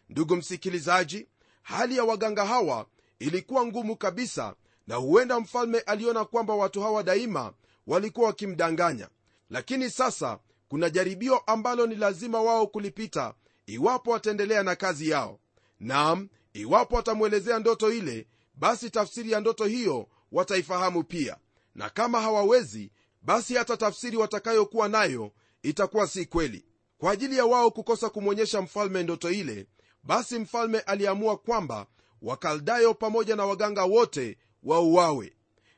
Ndugu 0.10 0.36
msikilizaji 0.36 1.28
hali 1.62 1.98
ya 1.98 2.04
waganga 2.04 2.46
hawa 2.46 2.86
ilikuwa 3.20 3.66
ngumu 3.66 3.96
kabisa 3.96 4.56
na 4.88 4.96
huenda 4.96 5.40
mfalme 5.40 5.80
aliona 5.80 6.26
kwamba 6.26 6.56
watu 6.56 6.82
hawa 6.82 7.04
daima 7.04 7.54
walikuwa 7.88 8.28
wakimdanganya. 8.28 9.10
Lakini 9.50 9.90
sasa 9.90 10.40
kuna 10.68 10.90
jaribio 10.90 11.38
ambalo 11.38 11.88
ni 11.88 11.96
lazima 11.96 12.42
wao 12.42 12.68
kulipita 12.68 13.34
iwapo 13.66 14.12
wataendelea 14.12 14.64
na 14.64 14.76
kazi 14.76 15.10
yao. 15.10 15.40
Nam 15.80 16.30
iwapo 16.54 16.96
watamwelezea 16.96 17.60
ndoto 17.60 17.94
ile 17.94 18.28
basi 18.56 18.90
tafsiri 18.90 19.32
ya 19.32 19.40
ndoto 19.40 19.66
hiyo 19.66 20.08
wataifahamu 20.32 21.04
pia. 21.04 21.38
Na 21.76 21.90
kama 21.90 22.22
hawawezi 22.22 22.92
basi 23.22 23.56
hata 23.56 23.78
tafsiri 23.78 24.18
watakayokuwa 24.18 24.88
nayo 24.90 25.32
itakuwa 25.64 26.08
si 26.08 26.26
kweli. 26.26 26.66
Kwa 26.98 27.12
ajili 27.12 27.38
ya 27.38 27.46
wao 27.46 27.72
kukosa 27.72 28.10
kumwonyesha 28.10 28.62
mfalme 28.62 29.04
ndoto 29.04 29.32
ile 29.32 29.68
basi 30.10 30.40
mfalme 30.40 30.80
aliamua 30.80 31.38
kwamba 31.38 31.86
wakaldayo 32.22 32.94
pamoja 32.94 33.36
na 33.36 33.46
waganga 33.46 33.84
wote 33.84 34.38
wauawe 34.64 35.34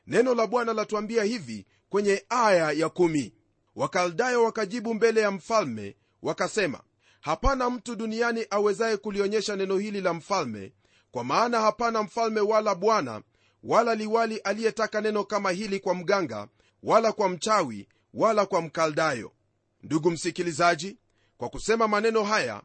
neno 0.06 0.34
la 0.34 0.46
bwana 0.46 0.72
latuambia 0.72 1.24
hivi 1.24 1.66
kwenye 1.88 2.24
aya 2.28 2.70
ya 2.72 2.88
kumi. 2.88 3.34
wakaldayo 3.76 4.44
wakajibu 4.44 4.94
mbele 4.94 5.20
ya 5.20 5.30
mfalme 5.30 5.96
wakasema 6.22 6.80
hapana 7.20 7.70
mtu 7.70 7.96
duniani 7.96 8.46
awezaye 8.50 8.96
kulionyesha 8.96 9.56
neno 9.56 9.78
hili 9.78 10.00
la 10.00 10.14
mfalme 10.14 10.72
kwa 11.10 11.24
maana 11.24 11.60
hapana 11.60 12.02
mfalme 12.02 12.40
wala 12.40 12.74
bwana 12.74 13.22
wala 13.62 13.94
liwali 13.94 14.36
aliyetaka 14.38 15.00
neno 15.00 15.24
kama 15.24 15.50
hili 15.50 15.80
kwa 15.80 15.94
mganga 15.94 16.48
wala 16.82 17.12
kwa 17.12 17.28
mchawi 17.28 17.88
wala 18.14 18.46
kwa 18.46 18.62
mkaldayo 18.62 19.32
ndugu 19.82 20.10
msikilizaji 20.10 20.98
kwa 21.38 21.48
kusema 21.48 21.88
maneno 21.88 22.24
haya 22.24 22.62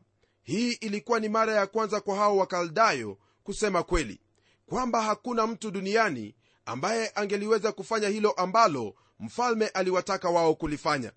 hii 0.48 0.72
ilikuwa 0.72 1.20
ni 1.20 1.30
mara 1.30 1.54
ya 1.54 1.68
kwanza 1.68 2.02
kwa 2.02 2.16
hao 2.16 2.38
wakaldayo 2.38 3.18
kusema 3.44 3.84
kweli 3.84 4.20
kwamba 4.66 5.02
hakuna 5.02 5.48
mtu 5.48 5.72
duniani 5.72 6.36
ambaye 6.66 7.12
angeliweza 7.16 7.72
kufanya 7.72 8.08
hilo 8.08 8.32
ambalo 8.32 8.96
mfalme 9.20 9.68
aliwataka 9.68 10.30
wao 10.30 10.56
kulifanya. 10.56 11.12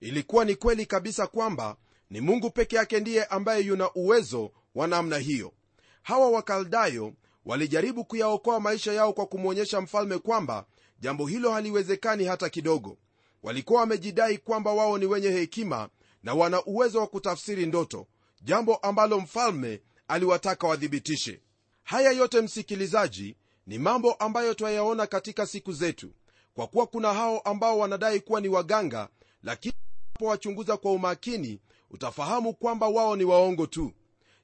Ilikuwa 0.00 0.44
ni 0.44 0.54
kweli 0.56 0.86
kabisa 0.86 1.26
kwamba 1.26 1.76
ni 2.10 2.20
mungu 2.20 2.50
peke 2.50 2.76
yake 2.76 3.00
ndiye 3.00 3.24
ambaye 3.24 3.62
yuna 3.64 3.92
uwezo 3.94 4.50
wa 4.74 4.86
namna 4.86 5.18
hiyo. 5.18 5.52
Hawa 6.02 6.30
wakaldayo 6.30 7.12
walijaribu 7.44 8.04
kuyaokoa 8.04 8.60
maisha 8.60 8.92
yao 8.92 9.12
kwa 9.12 9.26
kumwonyesha 9.26 9.80
mfalme 9.80 10.18
kwamba 10.18 10.66
jambo 11.00 11.26
hilo 11.26 11.50
haliwezekani 11.52 12.24
hata 12.24 12.48
kidogo. 12.48 12.98
Walikuwa 13.42 13.80
wamejidai 13.80 14.38
kwamba 14.38 14.72
wao 14.72 14.98
ni 14.98 15.06
wenye 15.06 15.28
hekima 15.28 15.88
na 16.22 16.34
wana 16.34 16.64
uwezo 16.64 17.00
wa 17.00 17.06
kutafsiri 17.06 17.66
ndoto 17.66 18.06
jambo 18.42 18.76
ambalo 18.76 19.20
mfalme 19.20 19.80
aliwataka 20.08 20.66
wathibitishe. 20.66 21.40
Haya 21.82 22.10
yote 22.12 22.40
msikilizaji 22.40 23.36
ni 23.66 23.78
mambo 23.78 24.12
ambayo 24.12 24.54
twayaona 24.54 25.06
katika 25.06 25.46
siku 25.46 25.72
zetu 25.72 26.12
kwa 26.54 26.66
kuwa 26.66 26.86
kuna 26.86 27.14
hao 27.14 27.38
ambao 27.40 27.78
wanadai 27.78 28.20
kuwa 28.20 28.40
ni 28.40 28.48
waganga 28.48 29.08
lakini 29.42 29.74
wachunguza 30.20 30.76
kwa 30.76 30.92
umakini 30.92 31.60
utafahamu 31.90 32.54
kwamba 32.54 32.88
wao 32.88 33.16
ni 33.16 33.24
waongo 33.24 33.66
tu. 33.66 33.92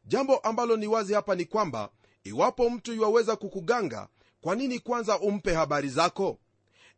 Jambo 0.05 0.37
ambalo 0.37 0.77
ni 0.77 0.87
wazi 0.87 1.15
hapa 1.15 1.35
ni 1.35 1.45
kwamba 1.45 1.91
iwapo 2.25 2.71
mtu 2.71 2.95
iwaweza 2.95 3.37
kukuganga 3.37 4.09
kwa 4.41 4.55
nini 4.57 4.79
kwanza 4.79 5.19
umpe 5.21 5.55
habari 5.55 5.89
zako? 5.89 6.39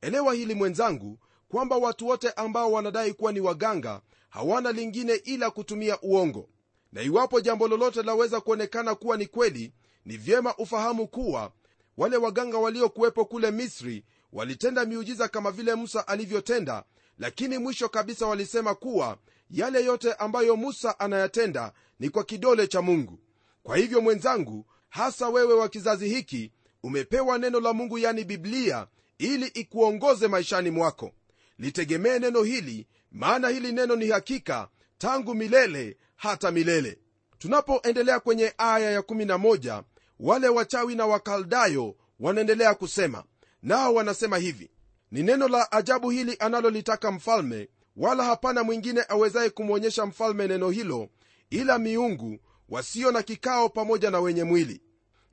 Elewa 0.00 0.35
hili 0.35 0.55
mwenzangu 0.55 1.19
kwamba 1.49 1.76
watu 1.76 2.07
wote 2.07 2.31
ambao 2.31 2.73
wanadai 2.73 3.12
kuwa 3.14 3.33
ni 3.33 3.40
waganga 3.40 4.00
hawana 4.28 4.73
lingine 4.73 5.14
ila 5.14 5.50
kutumia 5.50 6.00
uongo 6.02 6.49
na 6.92 7.02
iwapo 7.02 7.40
jambo 7.40 7.68
lolote 7.68 8.02
laweza 8.02 8.40
kuonekana 8.40 8.95
kuwa 8.95 9.16
ni 9.16 9.26
kweli 9.26 9.73
ni 10.04 10.16
vyema 10.16 10.57
ufahamu 10.57 11.09
kuwa 11.09 11.52
wale 11.97 12.16
waganga 12.16 12.59
waliokuwepo 12.59 13.25
kule 13.25 13.50
misri 13.50 14.04
walitenda 14.33 14.85
miujiza 14.85 15.28
kama 15.28 15.50
vile 15.50 15.75
musa 15.75 16.09
alivyotenda 16.09 16.85
lakini 17.18 17.59
mwisho 17.59 17.88
kabisa 17.88 18.26
walisema 18.26 18.75
kuwa 18.75 19.18
yale 19.50 19.85
yote 19.85 20.12
ambayo 20.12 20.57
musa 20.57 21.00
anayatenda 21.00 21.73
ni 22.00 22.09
kwa 22.11 22.25
kidole 22.25 22.66
cha 22.66 22.83
mungu. 22.83 23.18
Kwa 23.62 23.76
hivyo 23.76 24.00
mwenzangu 24.00 24.66
hasa 24.88 25.28
wewe 25.28 25.54
wa 25.54 25.68
kizazi 25.68 26.09
hiki 26.09 26.52
umepewa 26.83 27.38
neno 27.38 27.61
la 27.61 27.73
mungu 27.73 27.99
yani 27.99 28.25
biblia 28.25 28.87
ili 29.18 29.47
ikuongoze 29.47 30.28
maishani 30.28 30.71
mwako. 30.71 31.12
Litegemee 31.59 32.18
neno 32.18 32.42
hili 32.42 32.87
maana 33.12 33.49
hili 33.49 33.73
neno 33.73 33.97
ni 33.97 34.09
hakika 34.09 34.68
tangu 34.99 35.35
milele 35.35 35.97
hata 36.17 36.50
milele. 36.50 36.99
Tunapoendelea 37.38 38.21
kwenye 38.21 38.55
aya 38.59 39.00
ya11 39.00 39.83
wale 40.21 40.49
wachawi 40.49 40.95
na 40.95 41.07
wakaldayo 41.07 41.97
wanaendelea 42.21 42.75
kusema 42.75 43.25
nao 43.62 43.95
wanasema 43.95 44.38
hivi 44.38 44.71
ni 45.11 45.23
neno 45.23 45.49
la 45.49 45.73
ajabu 45.73 46.11
hili 46.11 46.37
analolitaka 46.38 47.11
mfalme 47.11 47.69
wala 47.97 48.25
hapana 48.25 48.62
mwingine 48.64 49.05
awezaye 49.09 49.50
kumwonyesha 49.50 50.07
mfalme 50.07 50.47
neno 50.49 50.71
hilo 50.71 51.09
ila 51.50 51.78
miungu 51.78 52.38
wasio 52.69 53.12
na 53.12 53.23
kikao 53.23 53.69
pamoja 53.69 54.11
na 54.11 54.21
wenye 54.21 54.45
mwili. 54.45 54.83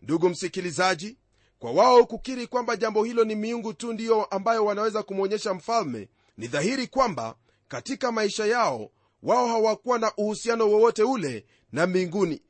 Ndugu 0.02 0.30
msikilizaji 0.30 1.18
kwa 1.60 1.72
wao 1.72 2.06
kukiri 2.06 2.48
kwamba 2.48 2.76
jambo 2.76 3.04
hilo 3.04 3.24
ni 3.24 3.36
miungu 3.36 3.74
tu 3.74 3.94
ndiyo 3.94 4.26
ambayo 4.26 4.66
wanaweza 4.66 5.04
kumwonyesha 5.04 5.54
mfalme 5.54 6.10
ni 6.38 6.48
dhahiri 6.48 6.88
kwamba 6.88 7.36
katika 7.68 8.12
maisha 8.12 8.46
yao 8.46 8.92
wao 9.26 9.48
hawakuwa 9.48 10.00
na 10.00 10.12
uhusiano 10.18 10.70
wowote 10.70 11.04
ule 11.04 11.46
na 11.72 11.88
mbinguni. 11.88 12.42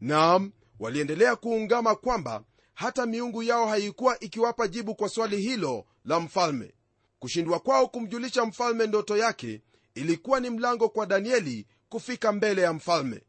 Naam 0.00 0.52
waliendelea 0.78 1.36
kuungama 1.36 1.94
kwamba 1.94 2.44
hata 2.74 3.06
miungu 3.06 3.42
yao 3.42 3.66
haikuwa 3.66 4.20
ikiwapa 4.20 4.68
jibu 4.68 4.94
kwa 4.94 5.08
swali 5.08 5.36
hilo 5.40 5.84
la 6.04 6.20
mfalme. 6.20 6.74
Kushindwa 7.18 7.60
kwao 7.60 7.88
kumjulisha 7.88 8.44
mfalme 8.44 8.86
ndoto 8.86 9.16
yake 9.16 9.62
ilikuwa 9.94 10.40
ni 10.40 10.50
mlango 10.50 10.88
kwa 10.88 11.06
danieli 11.06 11.66
kufika 11.88 12.32
mbele 12.32 12.62
ya 12.62 12.72
mfalme. 12.72 13.22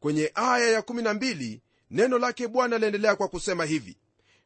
Kwenye 0.00 0.30
aya 0.34 0.80
ya12 0.80 1.60
neno 1.90 2.18
lake 2.18 2.48
bwana 2.48 2.76
aliendelea 2.76 3.16
kwa 3.16 3.28
kusema 3.28 3.64
hivi 3.64 3.96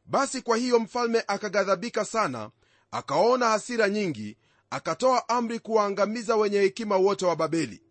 basi 0.05 0.41
kwa 0.41 0.57
hiyo 0.57 0.79
mfalme 0.79 1.23
akaghadhabika 1.27 2.05
sana 2.05 2.49
akaona 2.91 3.49
hasira 3.49 3.89
nyingi 3.89 4.37
akatoa 4.69 5.29
amri 5.29 5.59
kuwaangamiza 5.59 6.35
wenye 6.35 6.59
hekima 6.59 6.97
wote 6.97 7.25
wa 7.25 7.35
babeli 7.35 7.81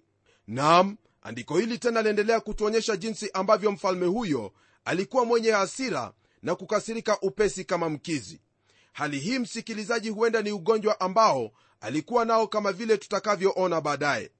nam 0.48 0.96
andiko 1.22 1.58
hili 1.58 1.78
tena 1.78 2.02
liendelea 2.02 2.40
kutuonyesha 2.40 2.96
jinsi 2.96 3.30
ambavyo 3.32 3.72
mfalme 3.72 4.06
huyo 4.06 4.52
alikuwa 4.84 5.24
mwenye 5.24 5.50
hasira 5.50 6.12
na 6.42 6.54
kukasirika 6.54 7.20
upesi 7.20 7.64
kama 7.64 7.88
mkizi. 7.88 8.40
Hali 8.92 9.18
hii 9.18 9.38
msikilizaji 9.38 10.08
huenda 10.10 10.42
ni 10.42 10.52
ugonjwa 10.52 11.00
ambao 11.00 11.50
alikuwa 11.80 12.24
nao 12.24 12.46
kama 12.46 12.72
vile 12.72 12.96
tutakavyoona 12.96 13.80
baadaye. 13.80 14.30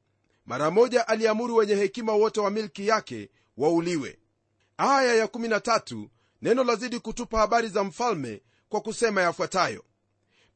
Mara 0.46 0.70
moja 0.70 1.08
aliamuru 1.08 1.56
wenye 1.56 1.74
hekima 1.74 2.12
wote 2.12 2.40
wa 2.40 2.50
milki 2.50 2.86
yake 2.86 3.30
wauliwe. 3.56 4.18
Aya 4.76 5.24
ya13 5.26 6.08
neno 6.42 6.64
lazidi 6.64 7.00
kutupa 7.00 7.38
habari 7.38 7.68
za 7.68 7.84
mfalme 7.84 8.42
kwa 8.68 8.80
kusema 8.80 9.22
yafuatayo. 9.22 9.84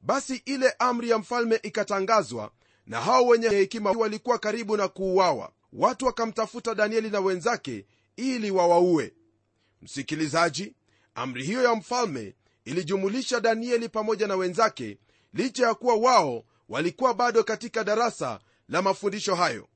Basi 0.02 0.42
ile 0.44 0.74
amri 0.78 1.10
ya 1.10 1.18
mfalme 1.18 1.60
ikatangazwa 1.62 2.50
na 2.86 3.00
hao 3.00 3.26
wenye 3.26 3.48
hekima 3.48 3.90
walikuwa 3.90 4.38
karibu 4.38 4.76
na 4.76 4.88
kuuawa. 4.88 5.52
Watu 5.72 6.06
wakamtafuta 6.06 6.74
danieli 6.74 7.10
na 7.10 7.20
wenzake 7.20 7.86
ili 8.16 8.50
wawaue. 8.50 9.12
Msikilizaji 9.82 10.74
amri 11.14 11.44
hiyo 11.44 11.62
ya 11.62 11.74
mfalme 11.74 12.34
ilijumulisha 12.64 13.40
danieli 13.40 13.88
pamoja 13.88 14.26
na 14.26 14.36
wenzake 14.36 14.98
licha 15.34 15.66
ya 15.66 15.74
kuwa 15.74 15.94
wao 15.94 16.44
walikuwa 16.68 17.14
bado 17.14 17.44
katika 17.44 17.84
darasa 17.84 18.40
la 18.68 18.82
mafundisho 18.82 19.34
hayo. 19.34 19.68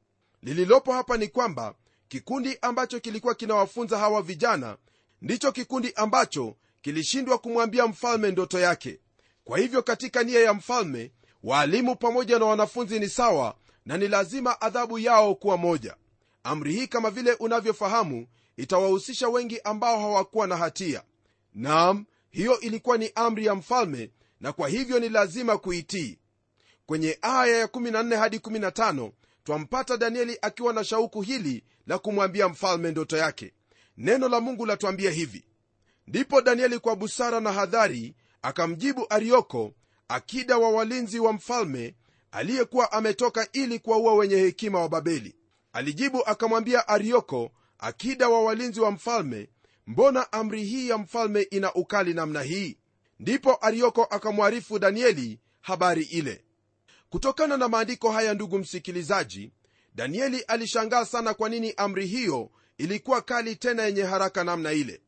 Lililopo 0.42 0.92
hapa 0.92 1.16
ni 1.16 1.28
kwamba 1.28 1.74
kikundi 2.08 2.58
ambacho 2.62 3.00
kilikuwa 3.00 3.34
kinawafunza 3.34 3.98
hawa 3.98 4.22
vijana 4.22 4.76
ndicho 5.22 5.52
kikundi 5.52 5.92
ambacho 5.96 6.56
kilishindwa 6.82 7.38
kumwambia 7.38 7.86
mfalme 7.86 8.30
ndoto 8.30 8.58
yake. 8.58 9.00
Kwa 9.44 9.58
hivyo 9.58 9.82
katika 9.82 10.22
nia 10.22 10.40
ya 10.40 10.54
mfalme 10.54 11.12
waalimu 11.50 11.96
pamoja 11.96 12.38
na 12.38 12.44
wanafunzi 12.44 12.98
ni 13.00 13.08
sawa 13.08 13.54
na 13.86 13.96
ni 13.98 14.08
lazima 14.08 14.60
adhabu 14.60 14.98
yao 14.98 15.34
kuwa 15.34 15.56
moja. 15.56 15.96
Amri 16.44 16.72
hii 16.72 16.86
kama 16.86 17.10
vile 17.10 17.32
unavyofahamu 17.32 18.26
itawahusisha 18.56 19.28
wengi 19.28 19.60
ambao 19.60 20.00
hawakuwa 20.00 20.46
na 20.46 20.56
hatia. 20.56 21.02
Naam 21.54 22.04
hiyo 22.30 22.60
ilikuwa 22.60 22.98
ni 22.98 23.10
amri 23.14 23.46
ya 23.46 23.54
mfalme 23.54 24.10
na 24.40 24.52
kwa 24.52 24.68
hivyo 24.68 24.98
ni 25.00 25.08
lazima 25.08 25.58
kuitii. 25.58 26.18
Kwenye 26.86 27.18
aya 27.22 27.56
ya 27.58 27.66
14 27.66 28.16
hadi 28.16 28.36
15 28.38 29.10
twampata 29.44 29.96
danieli 29.96 30.38
akiwa 30.42 30.72
na 30.72 30.84
shauku 30.84 31.22
hili 31.22 31.64
la 31.86 31.98
kumwambia 31.98 32.48
mfalme 32.48 32.90
ndoto 32.90 33.16
yake. 33.16 33.52
Neno 33.96 34.28
la 34.28 34.40
mungu 34.40 34.66
latwambia 34.66 35.10
hivi. 35.10 35.44
Ndipo 36.06 36.40
danieli 36.42 36.78
kwa 36.78 36.96
busara 36.96 37.40
na 37.40 37.52
hadhari 37.52 38.14
akamjibu 38.42 39.06
arioko 39.10 39.72
akida 40.16 40.58
wa 40.58 40.70
walinzi 40.70 41.18
wa 41.20 41.32
mfalme 41.32 41.94
aliyekuwa 42.30 42.92
ametoka 42.92 43.48
ili 43.52 43.78
kuwaua 43.78 44.14
wenye 44.14 44.36
hekima 44.36 44.80
wa 44.80 44.88
babeli. 44.88 45.36
Alijibu 45.72 46.26
akamwambia 46.26 46.88
arioko 46.88 47.50
akida 47.78 48.28
wa 48.28 48.42
walinzi 48.44 48.80
wa 48.80 48.90
mfalme 48.90 49.48
mbona 49.86 50.32
amri 50.32 50.64
hii 50.64 50.88
ya 50.88 50.98
mfalme 50.98 51.42
ina 51.42 51.74
ukali 51.74 52.14
namna 52.14 52.42
hii? 52.42 52.78
Ndipo 53.20 53.58
arioko 53.60 54.04
akamwarifu 54.04 54.78
danieli 54.78 55.40
habari 55.60 56.02
ile. 56.02 56.44
Kutokana 57.10 57.56
na 57.56 57.68
maandiko 57.68 58.10
haya 58.10 58.34
ndugu 58.34 58.58
msikilizaji 58.58 59.52
danieli 59.94 60.40
alishangaa 60.40 61.04
sana 61.04 61.34
kwa 61.34 61.48
nini 61.48 61.74
amri 61.76 62.06
hiyo 62.06 62.50
ilikuwa 62.78 63.22
kali 63.22 63.56
tena 63.56 63.82
yenye 63.82 64.02
haraka 64.02 64.44
namna 64.44 64.72
ile. 64.72 65.00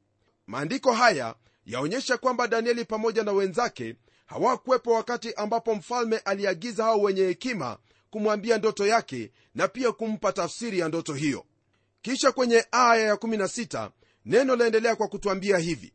Maandiko 0.47 0.93
haya 0.93 1.35
yaonyesha 1.67 2.17
kwamba 2.19 2.49
danieli 2.49 2.85
pamoja 2.85 3.23
na 3.25 3.33
wenzake 3.33 3.97
hawakuwepo 4.29 4.93
wakati 4.93 5.35
ambapo 5.35 5.75
mfalme 5.75 6.19
aliagiza 6.19 6.85
hao 6.85 7.01
wenye 7.01 7.23
hekima 7.23 7.79
kumwambia 8.11 8.59
ndoto 8.59 8.87
yake 8.87 9.31
na 9.55 9.69
pia 9.69 9.93
kumpa 9.93 10.33
tafsiri 10.33 10.79
ya 10.79 10.89
ndoto 10.89 11.15
hiyo. 11.15 11.45
Kisha 12.03 12.33
kwenye 12.33 12.65
aya 12.71 13.15
ya16 13.15 13.91
neno 14.25 14.57
laendelea 14.57 14.97
kwa 14.97 15.09
kutwambia 15.09 15.59
hivi. 15.59 15.93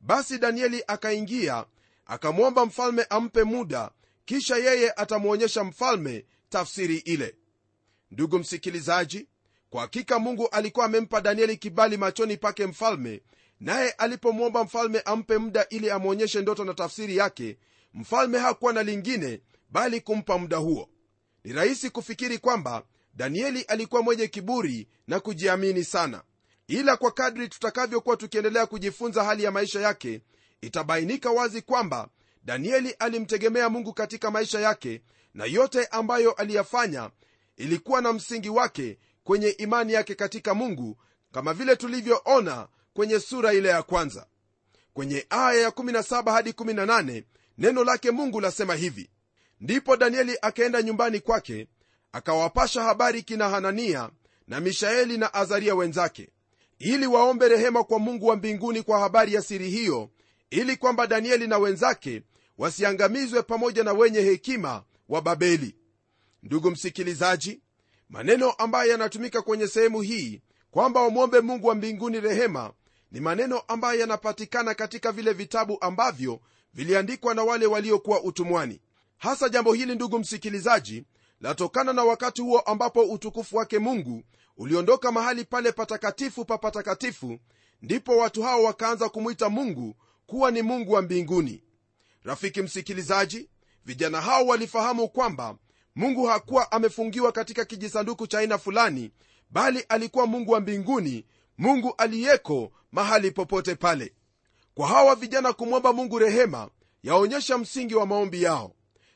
Basi 0.00 0.38
danieli 0.38 0.84
akaingia 0.86 1.64
akamwomba 2.06 2.66
mfalme 2.66 3.06
ampe 3.10 3.44
muda 3.44 3.90
kisha 4.24 4.56
yeye 4.56 4.92
atamwonyesha 4.96 5.64
mfalme 5.64 6.24
tafsiri 6.48 6.96
ile. 6.96 7.34
Ndugu 8.10 8.38
msikilizaji 8.38 9.28
kwa 9.70 9.80
hakika 9.80 10.18
mungu 10.18 10.48
alikuwa 10.48 10.86
amempa 10.86 11.20
danieli 11.20 11.56
kibali 11.56 11.96
machoni 11.96 12.36
pake 12.36 12.66
mfalme 12.66 13.22
naye 13.64 13.90
alipomwomba 13.90 14.64
mfalme 14.64 15.00
ampe 15.00 15.38
muda 15.38 15.66
ili 15.68 15.90
amwonyeshe 15.90 16.42
ndoto 16.42 16.64
na 16.64 16.74
tafsiri 16.74 17.16
yake 17.16 17.58
mfalme 17.94 18.38
hakuwa 18.38 18.72
na 18.72 18.82
lingine 18.82 19.40
bali 19.70 20.00
kumpa 20.00 20.38
muda 20.38 20.56
huo. 20.56 20.88
Ni 21.44 21.52
rahisi 21.52 21.90
kufikiri 21.90 22.38
kwamba 22.38 22.82
danieli 23.14 23.62
alikuwa 23.62 24.02
mwenye 24.02 24.28
kiburi 24.28 24.88
na 25.06 25.20
kujiamini 25.20 25.84
sana. 25.84 26.22
Ila 26.68 26.96
kwa 26.96 27.10
kadri 27.10 27.48
tutakavyokuwa 27.48 28.16
tukiendelea 28.16 28.66
kujifunza 28.66 29.24
hali 29.24 29.42
ya 29.44 29.50
maisha 29.50 29.80
yake 29.80 30.20
itabainika 30.60 31.30
wazi 31.30 31.62
kwamba 31.62 32.08
danieli 32.44 32.90
alimtegemea 32.90 33.68
mungu 33.68 33.92
katika 33.92 34.30
maisha 34.30 34.60
yake 34.60 35.02
na 35.34 35.44
yote 35.44 35.86
ambayo 35.86 36.32
aliyafanya 36.32 37.10
ilikuwa 37.56 38.00
na 38.00 38.12
msingi 38.12 38.48
wake 38.48 38.98
kwenye 39.24 39.48
imani 39.48 39.92
yake 39.92 40.14
katika 40.14 40.54
mungu 40.54 40.96
kama 41.32 41.54
vile 41.54 41.76
tulivyoona 41.76 42.68
kwenye 42.94 43.20
sura 43.20 43.52
ile 43.52 43.68
ya 43.68 43.82
kwanza. 43.82 44.26
Kwenye 44.94 45.26
aya 45.30 45.60
ya 45.62 45.68
17 45.68 46.32
hadi 46.32 46.50
18 46.50 47.22
neno 47.58 47.84
lake 47.84 48.10
mungu 48.10 48.40
lasema 48.40 48.74
hivi. 48.74 49.10
Ndipo 49.60 49.96
danieli 49.96 50.38
akaenda 50.42 50.82
nyumbani 50.82 51.20
kwake 51.20 51.68
akawapasha 52.12 52.82
habari 52.82 53.22
kina 53.22 53.48
hanania 53.48 54.10
na 54.48 54.60
mishaeli 54.60 55.18
na 55.18 55.34
azaria 55.34 55.74
wenzake 55.74 56.28
ili 56.78 57.06
waombe 57.06 57.48
rehema 57.48 57.84
kwa 57.84 57.98
mungu 57.98 58.26
wa 58.26 58.36
mbinguni 58.36 58.82
kwa 58.82 58.98
habari 59.00 59.34
ya 59.34 59.42
siri 59.42 59.70
hiyo 59.70 60.10
ili 60.50 60.76
kwamba 60.76 61.06
danieli 61.06 61.46
na 61.46 61.58
wenzake 61.58 62.22
wasiangamizwe 62.58 63.42
pamoja 63.42 63.84
na 63.84 63.92
wenye 63.92 64.20
hekima 64.20 64.84
wa 65.08 65.22
babeli. 65.22 65.74
Ndugu 66.42 66.70
msikilizaji 66.70 67.60
maneno 68.08 68.50
ambayo 68.50 68.90
yanatumika 68.90 69.42
kwenye 69.42 69.68
sehemu 69.68 70.00
hii 70.00 70.40
kwamba 70.70 71.02
wamwombe 71.02 71.40
mungu 71.40 71.66
wa 71.66 71.74
mbinguni 71.74 72.20
rehema 72.20 72.72
ni 73.14 73.20
maneno 73.20 73.58
ambayo 73.58 74.00
yanapatikana 74.00 74.74
katika 74.74 75.12
vile 75.12 75.32
vitabu 75.32 75.78
ambavyo 75.80 76.40
viliandikwa 76.74 77.34
na 77.34 77.42
wale 77.44 77.66
waliokuwa 77.66 78.22
utumwani. 78.22 78.80
Hasa 79.18 79.48
jambo 79.48 79.72
hili 79.72 79.94
ndugu 79.94 80.18
msikilizaji 80.18 81.04
latokana 81.40 81.92
na 81.92 82.04
wakati 82.04 82.42
huo 82.42 82.60
ambapo 82.60 83.02
utukufu 83.02 83.56
wake 83.56 83.78
mungu 83.78 84.22
uliondoka 84.56 85.12
mahali 85.12 85.44
pale 85.44 85.72
patakatifu 85.72 86.44
pa 86.44 86.58
patakatifu 86.58 87.38
ndipo 87.82 88.16
watu 88.16 88.42
hao 88.42 88.62
wakaanza 88.62 89.08
kumwita 89.08 89.48
mungu 89.48 89.96
kuwa 90.26 90.50
ni 90.50 90.62
mungu 90.62 90.92
wa 90.92 91.02
mbinguni. 91.02 91.62
Rafiki 92.24 92.62
msikilizaji 92.62 93.48
vijana 93.84 94.20
hao 94.20 94.46
walifahamu 94.46 95.08
kwamba 95.08 95.56
mungu 95.94 96.26
hakuwa 96.26 96.72
amefungiwa 96.72 97.32
katika 97.32 97.64
kijisanduku 97.64 98.26
cha 98.26 98.38
aina 98.38 98.58
fulani 98.58 99.10
bali 99.50 99.80
alikuwa 99.88 100.26
mungu 100.26 100.52
wa 100.52 100.60
mbinguni 100.60 101.24
mungu 101.58 101.94
aliyeko 101.98 102.72
mahali 102.92 103.30
popote 103.30 103.74
pale. 103.74 104.12
Kwa 104.74 104.88
hawa 104.88 105.14
vijana 105.14 105.52
kumwomba 105.52 105.92
mungu 105.92 106.18
rehema 106.18 106.70
yaonyesha 107.02 107.58
msingi 107.58 107.94
wa 107.94 108.06
maombi 108.06 108.42
yao. 108.42 108.74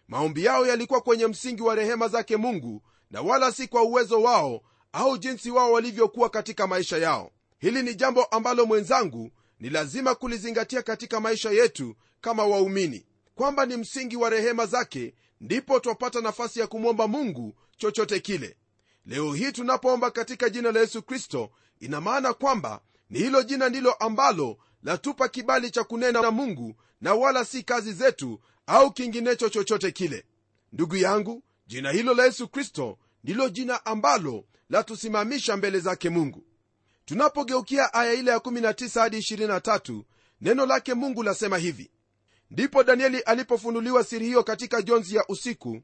Maombi 0.08 0.44
yao 0.44 0.66
yalikuwa 0.66 1.00
kwenye 1.00 1.26
msingi 1.26 1.62
wa 1.62 1.74
rehema 1.74 2.08
zake 2.08 2.36
mungu 2.36 2.82
na 3.10 3.20
wala 3.22 3.52
si 3.52 3.68
kwa 3.68 3.82
uwezo 3.82 4.22
wao 4.22 4.60
au 4.92 5.18
jinsi 5.18 5.50
wao 5.50 5.72
walivyokuwa 5.72 6.30
katika 6.30 6.66
maisha 6.66 6.98
yao. 6.98 7.30
Hili 7.58 7.82
ni 7.82 7.94
jambo 7.94 8.24
ambalo 8.24 8.66
mwenzangu 8.66 9.30
ni 9.60 9.70
lazima 9.70 10.14
kulizingatia 10.14 10.82
katika 10.82 11.20
maisha 11.20 11.50
yetu 11.50 11.96
kama 12.20 12.46
waumini. 12.46 13.06
Kwamba 13.34 13.66
ni 13.66 13.76
msingi 13.76 14.16
wa 14.16 14.30
rehema 14.30 14.66
zake 14.66 15.14
ndipo 15.40 15.80
twapata 15.80 16.20
nafasi 16.20 16.60
ya 16.60 16.66
kumwomba 16.66 17.08
mungu 17.08 17.54
chochote 17.76 18.20
kile. 18.20 18.56
Leo 19.06 19.32
hii 19.34 19.52
tunapoomba 19.52 20.10
katika 20.10 20.48
jina 20.48 20.72
la 20.72 20.80
yesu 20.80 21.02
kristo 21.02 21.50
ina 21.80 22.00
maana 22.00 22.32
kwamba 22.32 22.80
ni 23.10 23.18
hilo 23.18 23.42
jina 23.42 23.68
ndilo 23.68 23.92
ambalo 23.92 24.58
latupa 24.82 25.28
kibali 25.28 25.70
cha 25.70 25.84
kunena 25.84 26.22
na 26.22 26.30
mungu 26.30 26.74
na 27.00 27.14
wala 27.14 27.44
si 27.44 27.62
kazi 27.62 27.92
zetu 27.92 28.40
au 28.66 28.92
kinginecho 28.92 29.48
chochote 29.48 29.92
kile. 29.92 30.24
Ndugu 30.72 30.96
yangu 30.96 31.42
jina 31.66 31.90
hilo 31.90 32.14
la 32.14 32.24
yesu 32.24 32.48
kristo 32.48 32.98
ndilo 33.24 33.48
jina 33.48 33.86
ambalo 33.86 34.44
latusimamisha 34.70 35.56
mbele 35.56 35.80
zake 35.80 36.10
mungu. 36.10 36.44
Tunapogeukia 37.04 37.94
aya 37.94 38.12
ile 38.12 38.30
ya 38.30 38.36
19 38.36 39.00
hadi 39.00 39.18
23 39.18 40.02
neno 40.40 40.66
lake 40.66 40.94
mungu 40.94 41.22
lasema 41.22 41.58
hivi. 41.58 41.90
Ndipo 42.50 42.84
danieli 42.84 43.20
alipofunuliwa 43.20 44.04
siri 44.04 44.26
hiyo 44.26 44.42
katika 44.44 44.82
jonzi 44.82 45.16
ya 45.16 45.24
usiku 45.28 45.80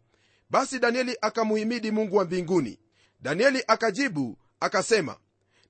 basi 0.50 0.78
danieli 0.78 1.16
akamuhimidi 1.20 1.90
mungu 1.90 2.16
wa 2.16 2.24
mbinguni. 2.24 2.78
Danieli 3.20 3.64
akajibu 3.68 4.38
akasema 4.61 5.16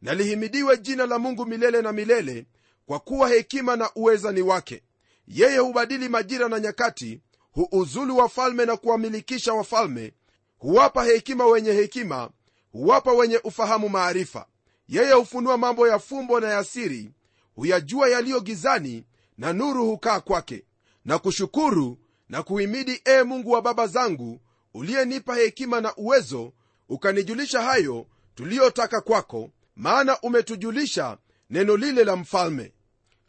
nalihimidiwe 0.04 0.76
jina 0.78 1.06
la 1.06 1.18
mungu 1.18 1.46
milele 1.46 1.82
na 1.82 1.92
milele 1.92 2.46
kwa 2.86 3.00
kuwa 3.00 3.28
hekima 3.28 3.76
na 3.76 3.90
uweza 3.94 4.32
ni 4.32 4.42
wake. 4.42 4.82
Yeye 5.28 5.58
hubadili 5.58 6.08
majira 6.08 6.48
na 6.48 6.60
nyakati 6.60 7.20
huuzulu 7.52 8.16
wafalme 8.16 8.66
na 8.66 8.76
kuwamilikisha 8.76 9.54
wafalme 9.54 10.12
huwapa 10.58 11.04
hekima 11.04 11.46
wenye 11.46 11.72
hekima 11.72 12.30
huwapa 12.72 13.12
wenye 13.12 13.40
ufahamu 13.44 13.88
maarifa. 13.88 14.46
Yeye 14.88 15.12
hufunua 15.12 15.56
mambo 15.58 15.88
ya 15.88 15.98
fumbo 15.98 16.40
na 16.40 16.48
ya 16.48 16.64
siri 16.64 17.10
huyajua 17.54 18.08
yaliyo 18.08 18.40
gizani 18.40 19.04
na 19.38 19.52
nuru 19.52 19.86
hukaa 19.86 20.20
kwake. 20.20 20.64
Na 21.04 21.18
kushukuru 21.18 21.98
na 22.28 22.42
kuhimidi 22.42 23.02
ee 23.06 23.22
mungu 23.22 23.50
wa 23.50 23.62
baba 23.62 23.86
zangu 23.86 24.40
uliyenipa 24.74 25.36
hekima 25.36 25.80
na 25.80 25.96
uwezo 25.96 26.52
ukanijulisha 26.88 27.62
hayo 27.62 28.06
tuliyotaka 28.34 29.00
kwako 29.00 29.50
maana 29.76 30.20
umetujulisha 30.20 31.18
neno 31.50 31.76
lile 31.76 32.04
la 32.04 32.16
mfalme. 32.16 32.72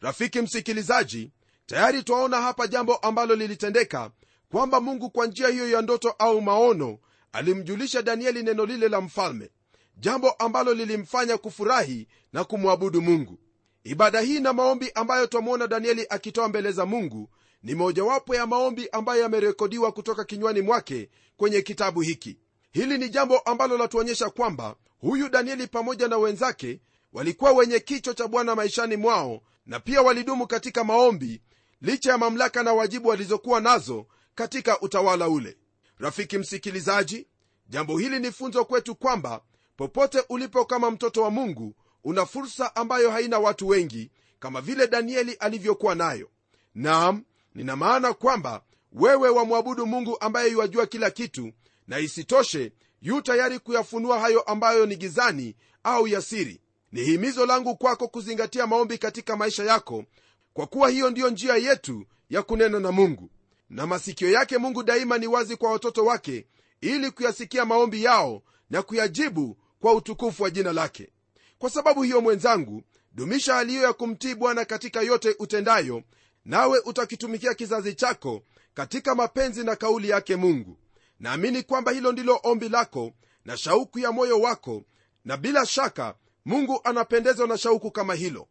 Rafiki 0.01 0.41
msikilizaji 0.41 1.31
tayari 1.65 2.03
twaona 2.03 2.41
hapa 2.41 2.67
jambo 2.67 2.95
ambalo 2.95 3.35
lilitendeka 3.35 4.11
kwamba 4.51 4.81
mungu 4.81 5.09
kwa 5.09 5.27
njia 5.27 5.47
hiyo 5.47 5.69
ya 5.69 5.81
ndoto 5.81 6.09
au 6.09 6.41
maono 6.41 6.97
alimjulisha 7.31 8.01
danieli 8.01 8.43
neno 8.43 8.65
lile 8.65 8.89
la 8.89 9.01
mfalme 9.01 9.49
jambo 9.97 10.31
ambalo 10.31 10.73
lilimfanya 10.73 11.37
kufurahi 11.37 12.07
na 12.33 12.43
kumwabudu 12.43 13.01
mungu. 13.01 13.39
Ibada 13.83 14.21
hii 14.21 14.39
na 14.39 14.53
maombi 14.53 14.91
ambayo 14.95 15.27
twamwona 15.27 15.67
danieli 15.67 16.05
akitoa 16.09 16.47
mbele 16.47 16.71
za 16.71 16.85
mungu 16.85 17.29
ni 17.63 17.75
mojawapo 17.75 18.35
ya 18.35 18.47
maombi 18.47 18.89
ambayo 18.91 19.21
yamerekodiwa 19.21 19.91
kutoka 19.91 20.23
kinywani 20.23 20.61
mwake 20.61 21.09
kwenye 21.37 21.61
kitabu 21.61 22.01
hiki. 22.01 22.37
Hili 22.71 22.97
ni 22.97 23.09
jambo 23.09 23.37
ambalo 23.39 23.77
latuonyesha 23.77 24.29
kwamba 24.29 24.75
huyu 25.01 25.29
danieli 25.29 25.67
pamoja 25.67 26.07
na 26.07 26.17
wenzake 26.17 26.79
walikuwa 27.13 27.51
wenye 27.51 27.79
kichwa 27.79 28.13
cha 28.13 28.27
bwana 28.27 28.55
maishani 28.55 28.97
mwao 28.97 29.41
na 29.65 29.79
pia 29.79 30.01
walidumu 30.01 30.47
katika 30.47 30.83
maombi 30.83 31.41
licha 31.81 32.11
ya 32.11 32.17
mamlaka 32.17 32.63
na 32.63 32.73
wajibu 32.73 33.09
walizokuwa 33.09 33.61
nazo 33.61 34.05
katika 34.35 34.81
utawala 34.81 35.29
ule. 35.29 35.57
Rafiki 35.97 36.37
msikilizaji 36.37 37.27
jambo 37.69 37.97
hili 37.97 38.19
ni 38.19 38.31
funzo 38.31 38.65
kwetu 38.65 38.95
kwamba 38.95 39.41
popote 39.77 40.23
ulipo 40.29 40.65
kama 40.65 40.91
mtoto 40.91 41.21
wa 41.23 41.31
mungu 41.31 41.75
una 42.03 42.25
fursa 42.25 42.75
ambayo 42.75 43.11
haina 43.11 43.39
watu 43.39 43.67
wengi 43.67 44.11
kama 44.39 44.61
vile 44.61 44.87
danieli 44.87 45.33
alivyokuwa 45.33 45.95
nayo. 45.95 46.29
Naam 46.75 47.23
nina 47.55 47.75
maana 47.75 48.13
kwamba 48.13 48.63
wewe 48.91 49.29
wamwabudu 49.29 49.85
mungu 49.85 50.17
ambaye 50.19 50.51
yuwajua 50.51 50.85
kila 50.85 51.11
kitu 51.11 51.51
na 51.87 51.99
isitoshe 51.99 52.71
yu 53.05 53.21
tayari 53.21 53.59
kuyafunua 53.59 54.19
hayo 54.19 54.41
ambayo 54.41 54.85
ni 54.85 54.95
gizani 54.95 55.55
au 55.83 56.07
yasiri. 56.07 56.61
Ni 56.91 57.03
himizo 57.03 57.45
langu 57.45 57.75
kwako 57.75 58.07
kuzingatia 58.07 58.67
maombi 58.67 58.97
katika 58.97 59.35
maisha 59.37 59.63
yako 59.63 60.05
kwa 60.53 60.67
kuwa 60.67 60.89
hiyo 60.89 61.09
ndiyo 61.09 61.29
njia 61.29 61.55
yetu 61.55 62.05
ya 62.29 62.43
kunena 62.43 62.79
na 62.79 62.91
mungu. 62.91 63.29
Na 63.69 63.87
masikio 63.87 64.31
yake 64.31 64.57
mungu 64.57 64.83
daima 64.83 65.17
ni 65.17 65.27
wazi 65.27 65.55
kwa 65.55 65.71
watoto 65.71 66.05
wake 66.05 66.45
ili 66.81 67.11
kuyasikia 67.11 67.65
maombi 67.65 68.03
yao 68.03 68.41
na 68.69 68.81
kuyajibu 68.81 69.57
kwa 69.79 69.93
utukufu 69.93 70.43
wa 70.43 70.49
jina 70.49 70.73
lake. 70.73 71.09
Kwa 71.57 71.69
sababu 71.69 72.03
hiyo 72.03 72.21
mwenzangu 72.21 72.83
dumisha 73.11 73.53
hali 73.53 73.71
hiyo 73.71 73.83
ya 73.83 73.93
kumtii 73.93 74.35
bwana 74.35 74.65
katika 74.65 75.01
yote 75.01 75.35
utendayo 75.39 76.03
nawe 76.45 76.79
utakitumikia 76.85 77.53
kizazi 77.53 77.93
chako 77.93 78.41
katika 78.73 79.15
mapenzi 79.15 79.63
na 79.63 79.75
kauli 79.75 80.09
yake 80.09 80.35
mungu 80.35 80.77
naamini 81.19 81.63
kwamba 81.63 81.91
hilo 81.91 82.11
ndilo 82.11 82.39
ombi 82.43 82.69
lako 82.69 83.11
na 83.45 83.57
shauku 83.57 83.99
ya 83.99 84.11
moyo 84.11 84.39
wako 84.41 84.83
na 85.25 85.37
bila 85.37 85.65
shaka 85.65 86.15
mungu 86.45 86.81
anapendezwa 86.83 87.47
na 87.47 87.57
shauku 87.57 87.91
kama 87.91 88.13
hilo. 88.15 88.47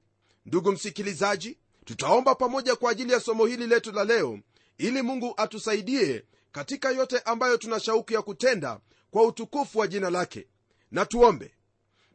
Ndugu 0.46 0.72
msikilizaji 0.72 1.58
tutaomba 1.84 2.34
pamoja 2.34 2.76
kwa 2.76 2.90
ajili 2.90 3.12
ya 3.12 3.20
somo 3.20 3.46
hili 3.46 3.66
letu 3.66 3.92
la 3.92 4.04
leo 4.04 4.38
ili 4.78 5.02
mungu 5.02 5.34
atusaidie 5.36 6.24
katika 6.52 6.90
yote 6.90 7.18
ambayo 7.18 7.56
tuna 7.56 7.80
shauku 7.80 8.12
ya 8.12 8.22
kutenda 8.22 8.80
kwa 9.10 9.22
utukufu 9.26 9.78
wa 9.78 9.86
jina 9.86 10.10
lake. 10.10 10.46
Na 10.90 11.06
tuombe. 11.06 11.54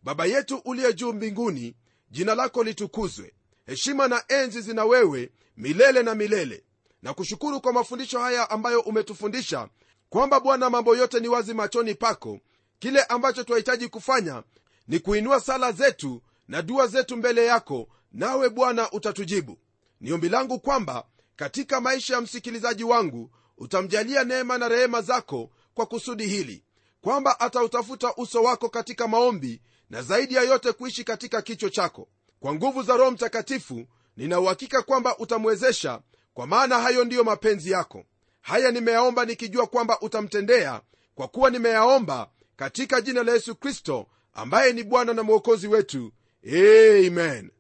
Baba 0.04 0.26
yetu 0.26 0.58
uliye 0.66 0.94
juu 0.94 1.14
mbinguni 1.14 1.76
jina 2.12 2.36
lako 2.36 2.64
litukuzwe. 2.64 3.34
Heshima 3.66 4.08
na 4.08 4.24
enzi 4.28 4.62
zina 4.62 4.86
wewe 4.86 5.32
milele 5.58 6.04
na 6.04 6.16
milele. 6.16 6.64
Na 7.02 7.14
kushukuru 7.14 7.62
kwa 7.62 7.74
mafundisho 7.74 8.20
haya 8.20 8.50
ambayo 8.50 8.80
umetufundisha 8.82 9.70
kwamba 10.10 10.40
bwana 10.40 10.70
mambo 10.70 10.96
yote 10.96 11.20
ni 11.20 11.28
wazi 11.28 11.54
machoni 11.54 11.96
pako. 11.96 12.40
Kile 12.80 13.04
ambacho 13.04 13.44
twahitaji 13.44 13.88
kufanya 13.88 14.44
ni 14.88 15.00
kuinua 15.00 15.40
sala 15.40 15.72
zetu 15.72 16.22
na 16.48 16.62
dua 16.62 16.88
zetu 16.88 17.18
mbele 17.18 17.46
yako 17.46 17.88
nawe 18.12 18.50
bwana 18.50 18.92
utatujibu. 18.92 19.58
Ni 20.02 20.12
ombi 20.12 20.30
langu 20.30 20.60
kwamba 20.60 21.06
katika 21.36 21.82
maisha 21.82 22.14
ya 22.16 22.22
msikilizaji 22.22 22.84
wangu 22.84 23.32
utamjalia 23.58 24.24
neema 24.24 24.58
na 24.58 24.68
rehema 24.68 25.02
zako 25.02 25.50
kwa 25.74 25.86
kusudi 25.86 26.28
hili 26.28 26.64
kwamba 27.02 27.40
atautafuta 27.40 28.16
uso 28.16 28.44
wako 28.44 28.70
katika 28.70 29.08
maombi 29.08 29.62
na 29.90 30.02
zaidi 30.02 30.34
ya 30.36 30.42
yote 30.42 30.72
kuishi 30.72 31.04
katika 31.04 31.42
kicho 31.42 31.70
chako. 31.70 32.08
Kwa 32.40 32.54
nguvu 32.56 32.84
za 32.84 32.98
roho 32.98 33.12
mtakatifu 33.12 33.86
ninauhakika 34.18 34.82
kwamba 34.82 35.18
utamwezesha 35.18 36.02
kwa 36.34 36.48
maana 36.48 36.80
hayo 36.80 37.04
ndiyo 37.06 37.24
mapenzi 37.24 37.72
yako 37.72 38.04
haya 38.50 38.72
nimeyaomba 38.72 39.26
nikijua 39.26 39.68
kwamba 39.68 40.00
utamtendea 40.02 40.82
kwa 41.16 41.28
kuwa 41.28 41.50
nimeyaomba 41.50 42.30
katika 42.56 43.02
jina 43.02 43.24
la 43.24 43.32
yesu 43.32 43.56
kristo 43.56 44.08
ambaye 44.34 44.74
ni 44.74 44.84
bwana 44.84 45.14
na 45.14 45.24
mwokozi 45.24 45.68
wetu. 45.68 46.12
Amen. 46.48 47.52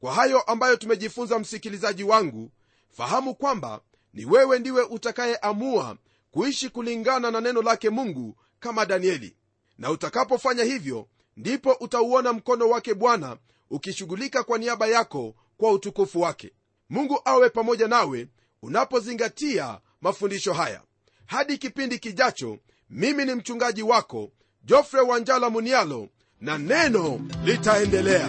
Kwa 0.00 0.14
hayo 0.14 0.40
ambayo 0.40 0.76
tumejifunza 0.76 1.38
msikilizaji 1.38 2.04
wangu 2.04 2.50
fahamu 2.90 3.34
kwamba 3.34 3.80
ni 4.14 4.24
wewe 4.24 4.58
ndiwe 4.58 4.82
utakayeamua 4.82 5.96
kuishi 6.30 6.68
kulingana 6.68 7.30
na 7.30 7.40
neno 7.40 7.62
lake 7.62 7.90
mungu 7.90 8.36
kama 8.60 8.86
danieli. 8.86 9.36
Na 9.78 9.90
utakapofanya 9.90 10.64
hivyo 10.64 11.08
ndipo 11.36 11.72
utauona 11.72 12.32
mkono 12.32 12.68
wake 12.68 12.94
bwana 12.94 13.36
ukishughulika 13.70 14.42
kwa 14.42 14.58
niaba 14.58 14.86
yako 14.86 15.34
kwa 15.56 15.72
utukufu 15.72 16.20
wake. 16.20 16.52
Mungu 16.90 17.20
awe 17.24 17.50
pamoja 17.50 17.88
nawe 17.88 18.28
unapozingatia 18.62 19.80
mafundisho 20.02 20.52
haya. 20.52 20.80
Hadi 21.26 21.58
kipindi 21.58 21.98
kijacho 21.98 22.58
mimi 22.90 23.24
ni 23.24 23.34
mchungaji 23.34 23.82
wako 23.82 24.30
jofre 24.64 25.00
wanjala 25.00 25.50
munialo 25.50 26.08
na 26.40 26.58
neno 26.58 27.20
litaendelea 27.44 28.28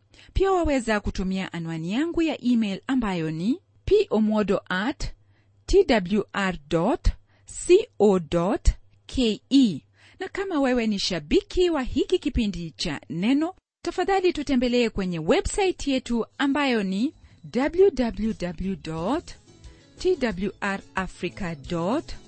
pia 0.33 0.51
waweza 0.51 0.99
kutumia 0.99 1.53
anwani 1.53 1.91
yangu 1.93 2.21
ya 2.21 2.43
email 2.43 2.81
ambayo 2.87 3.31
ni 3.31 3.59
pomodo 4.09 4.61
at 4.69 5.11
twr 5.65 6.57
co 6.69 6.97
ke 9.05 9.41
na 10.19 10.27
kama 10.27 10.59
wewe 10.59 10.87
ni 10.87 10.99
shabiki 10.99 11.69
wa 11.69 11.81
hiki 11.81 12.19
kipindi 12.19 12.71
cha 12.71 13.01
neno 13.09 13.53
tafadhali 13.81 14.33
tutembelee 14.33 14.89
kwenye 14.89 15.19
websaiti 15.19 15.91
yetu 15.91 16.25
ambayo 16.37 16.83
ni 16.83 17.13
www 17.55 19.19
twrafrica 19.99 21.55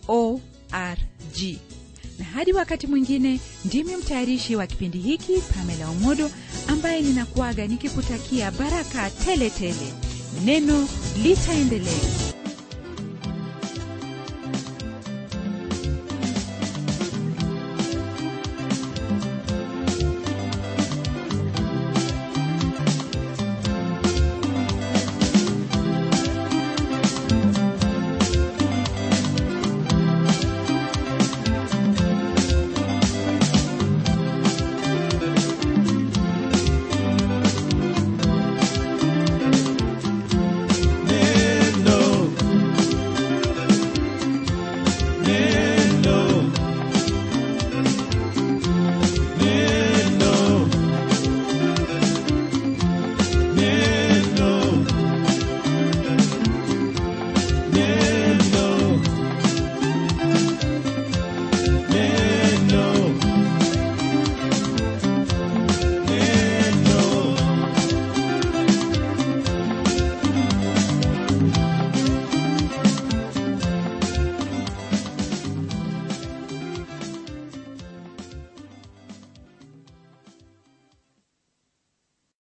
org 0.08 1.58
na 2.24 2.30
hadi 2.30 2.54
wakati 2.54 2.88
mwingine 2.88 3.40
ndimi 3.66 3.96
mtayarishi 3.96 4.56
wa 4.56 4.68
kipindi 4.68 4.98
hiki 4.98 5.34
pamela 5.56 5.90
omodo 5.90 6.30
ambaye 6.68 7.02
ninakuaga 7.02 7.68
nikikutakia 7.68 8.52
baraka 8.52 9.10
tele 9.10 9.50
tele. 9.50 9.94
Neno 10.46 10.88
litaendelea 11.24 12.23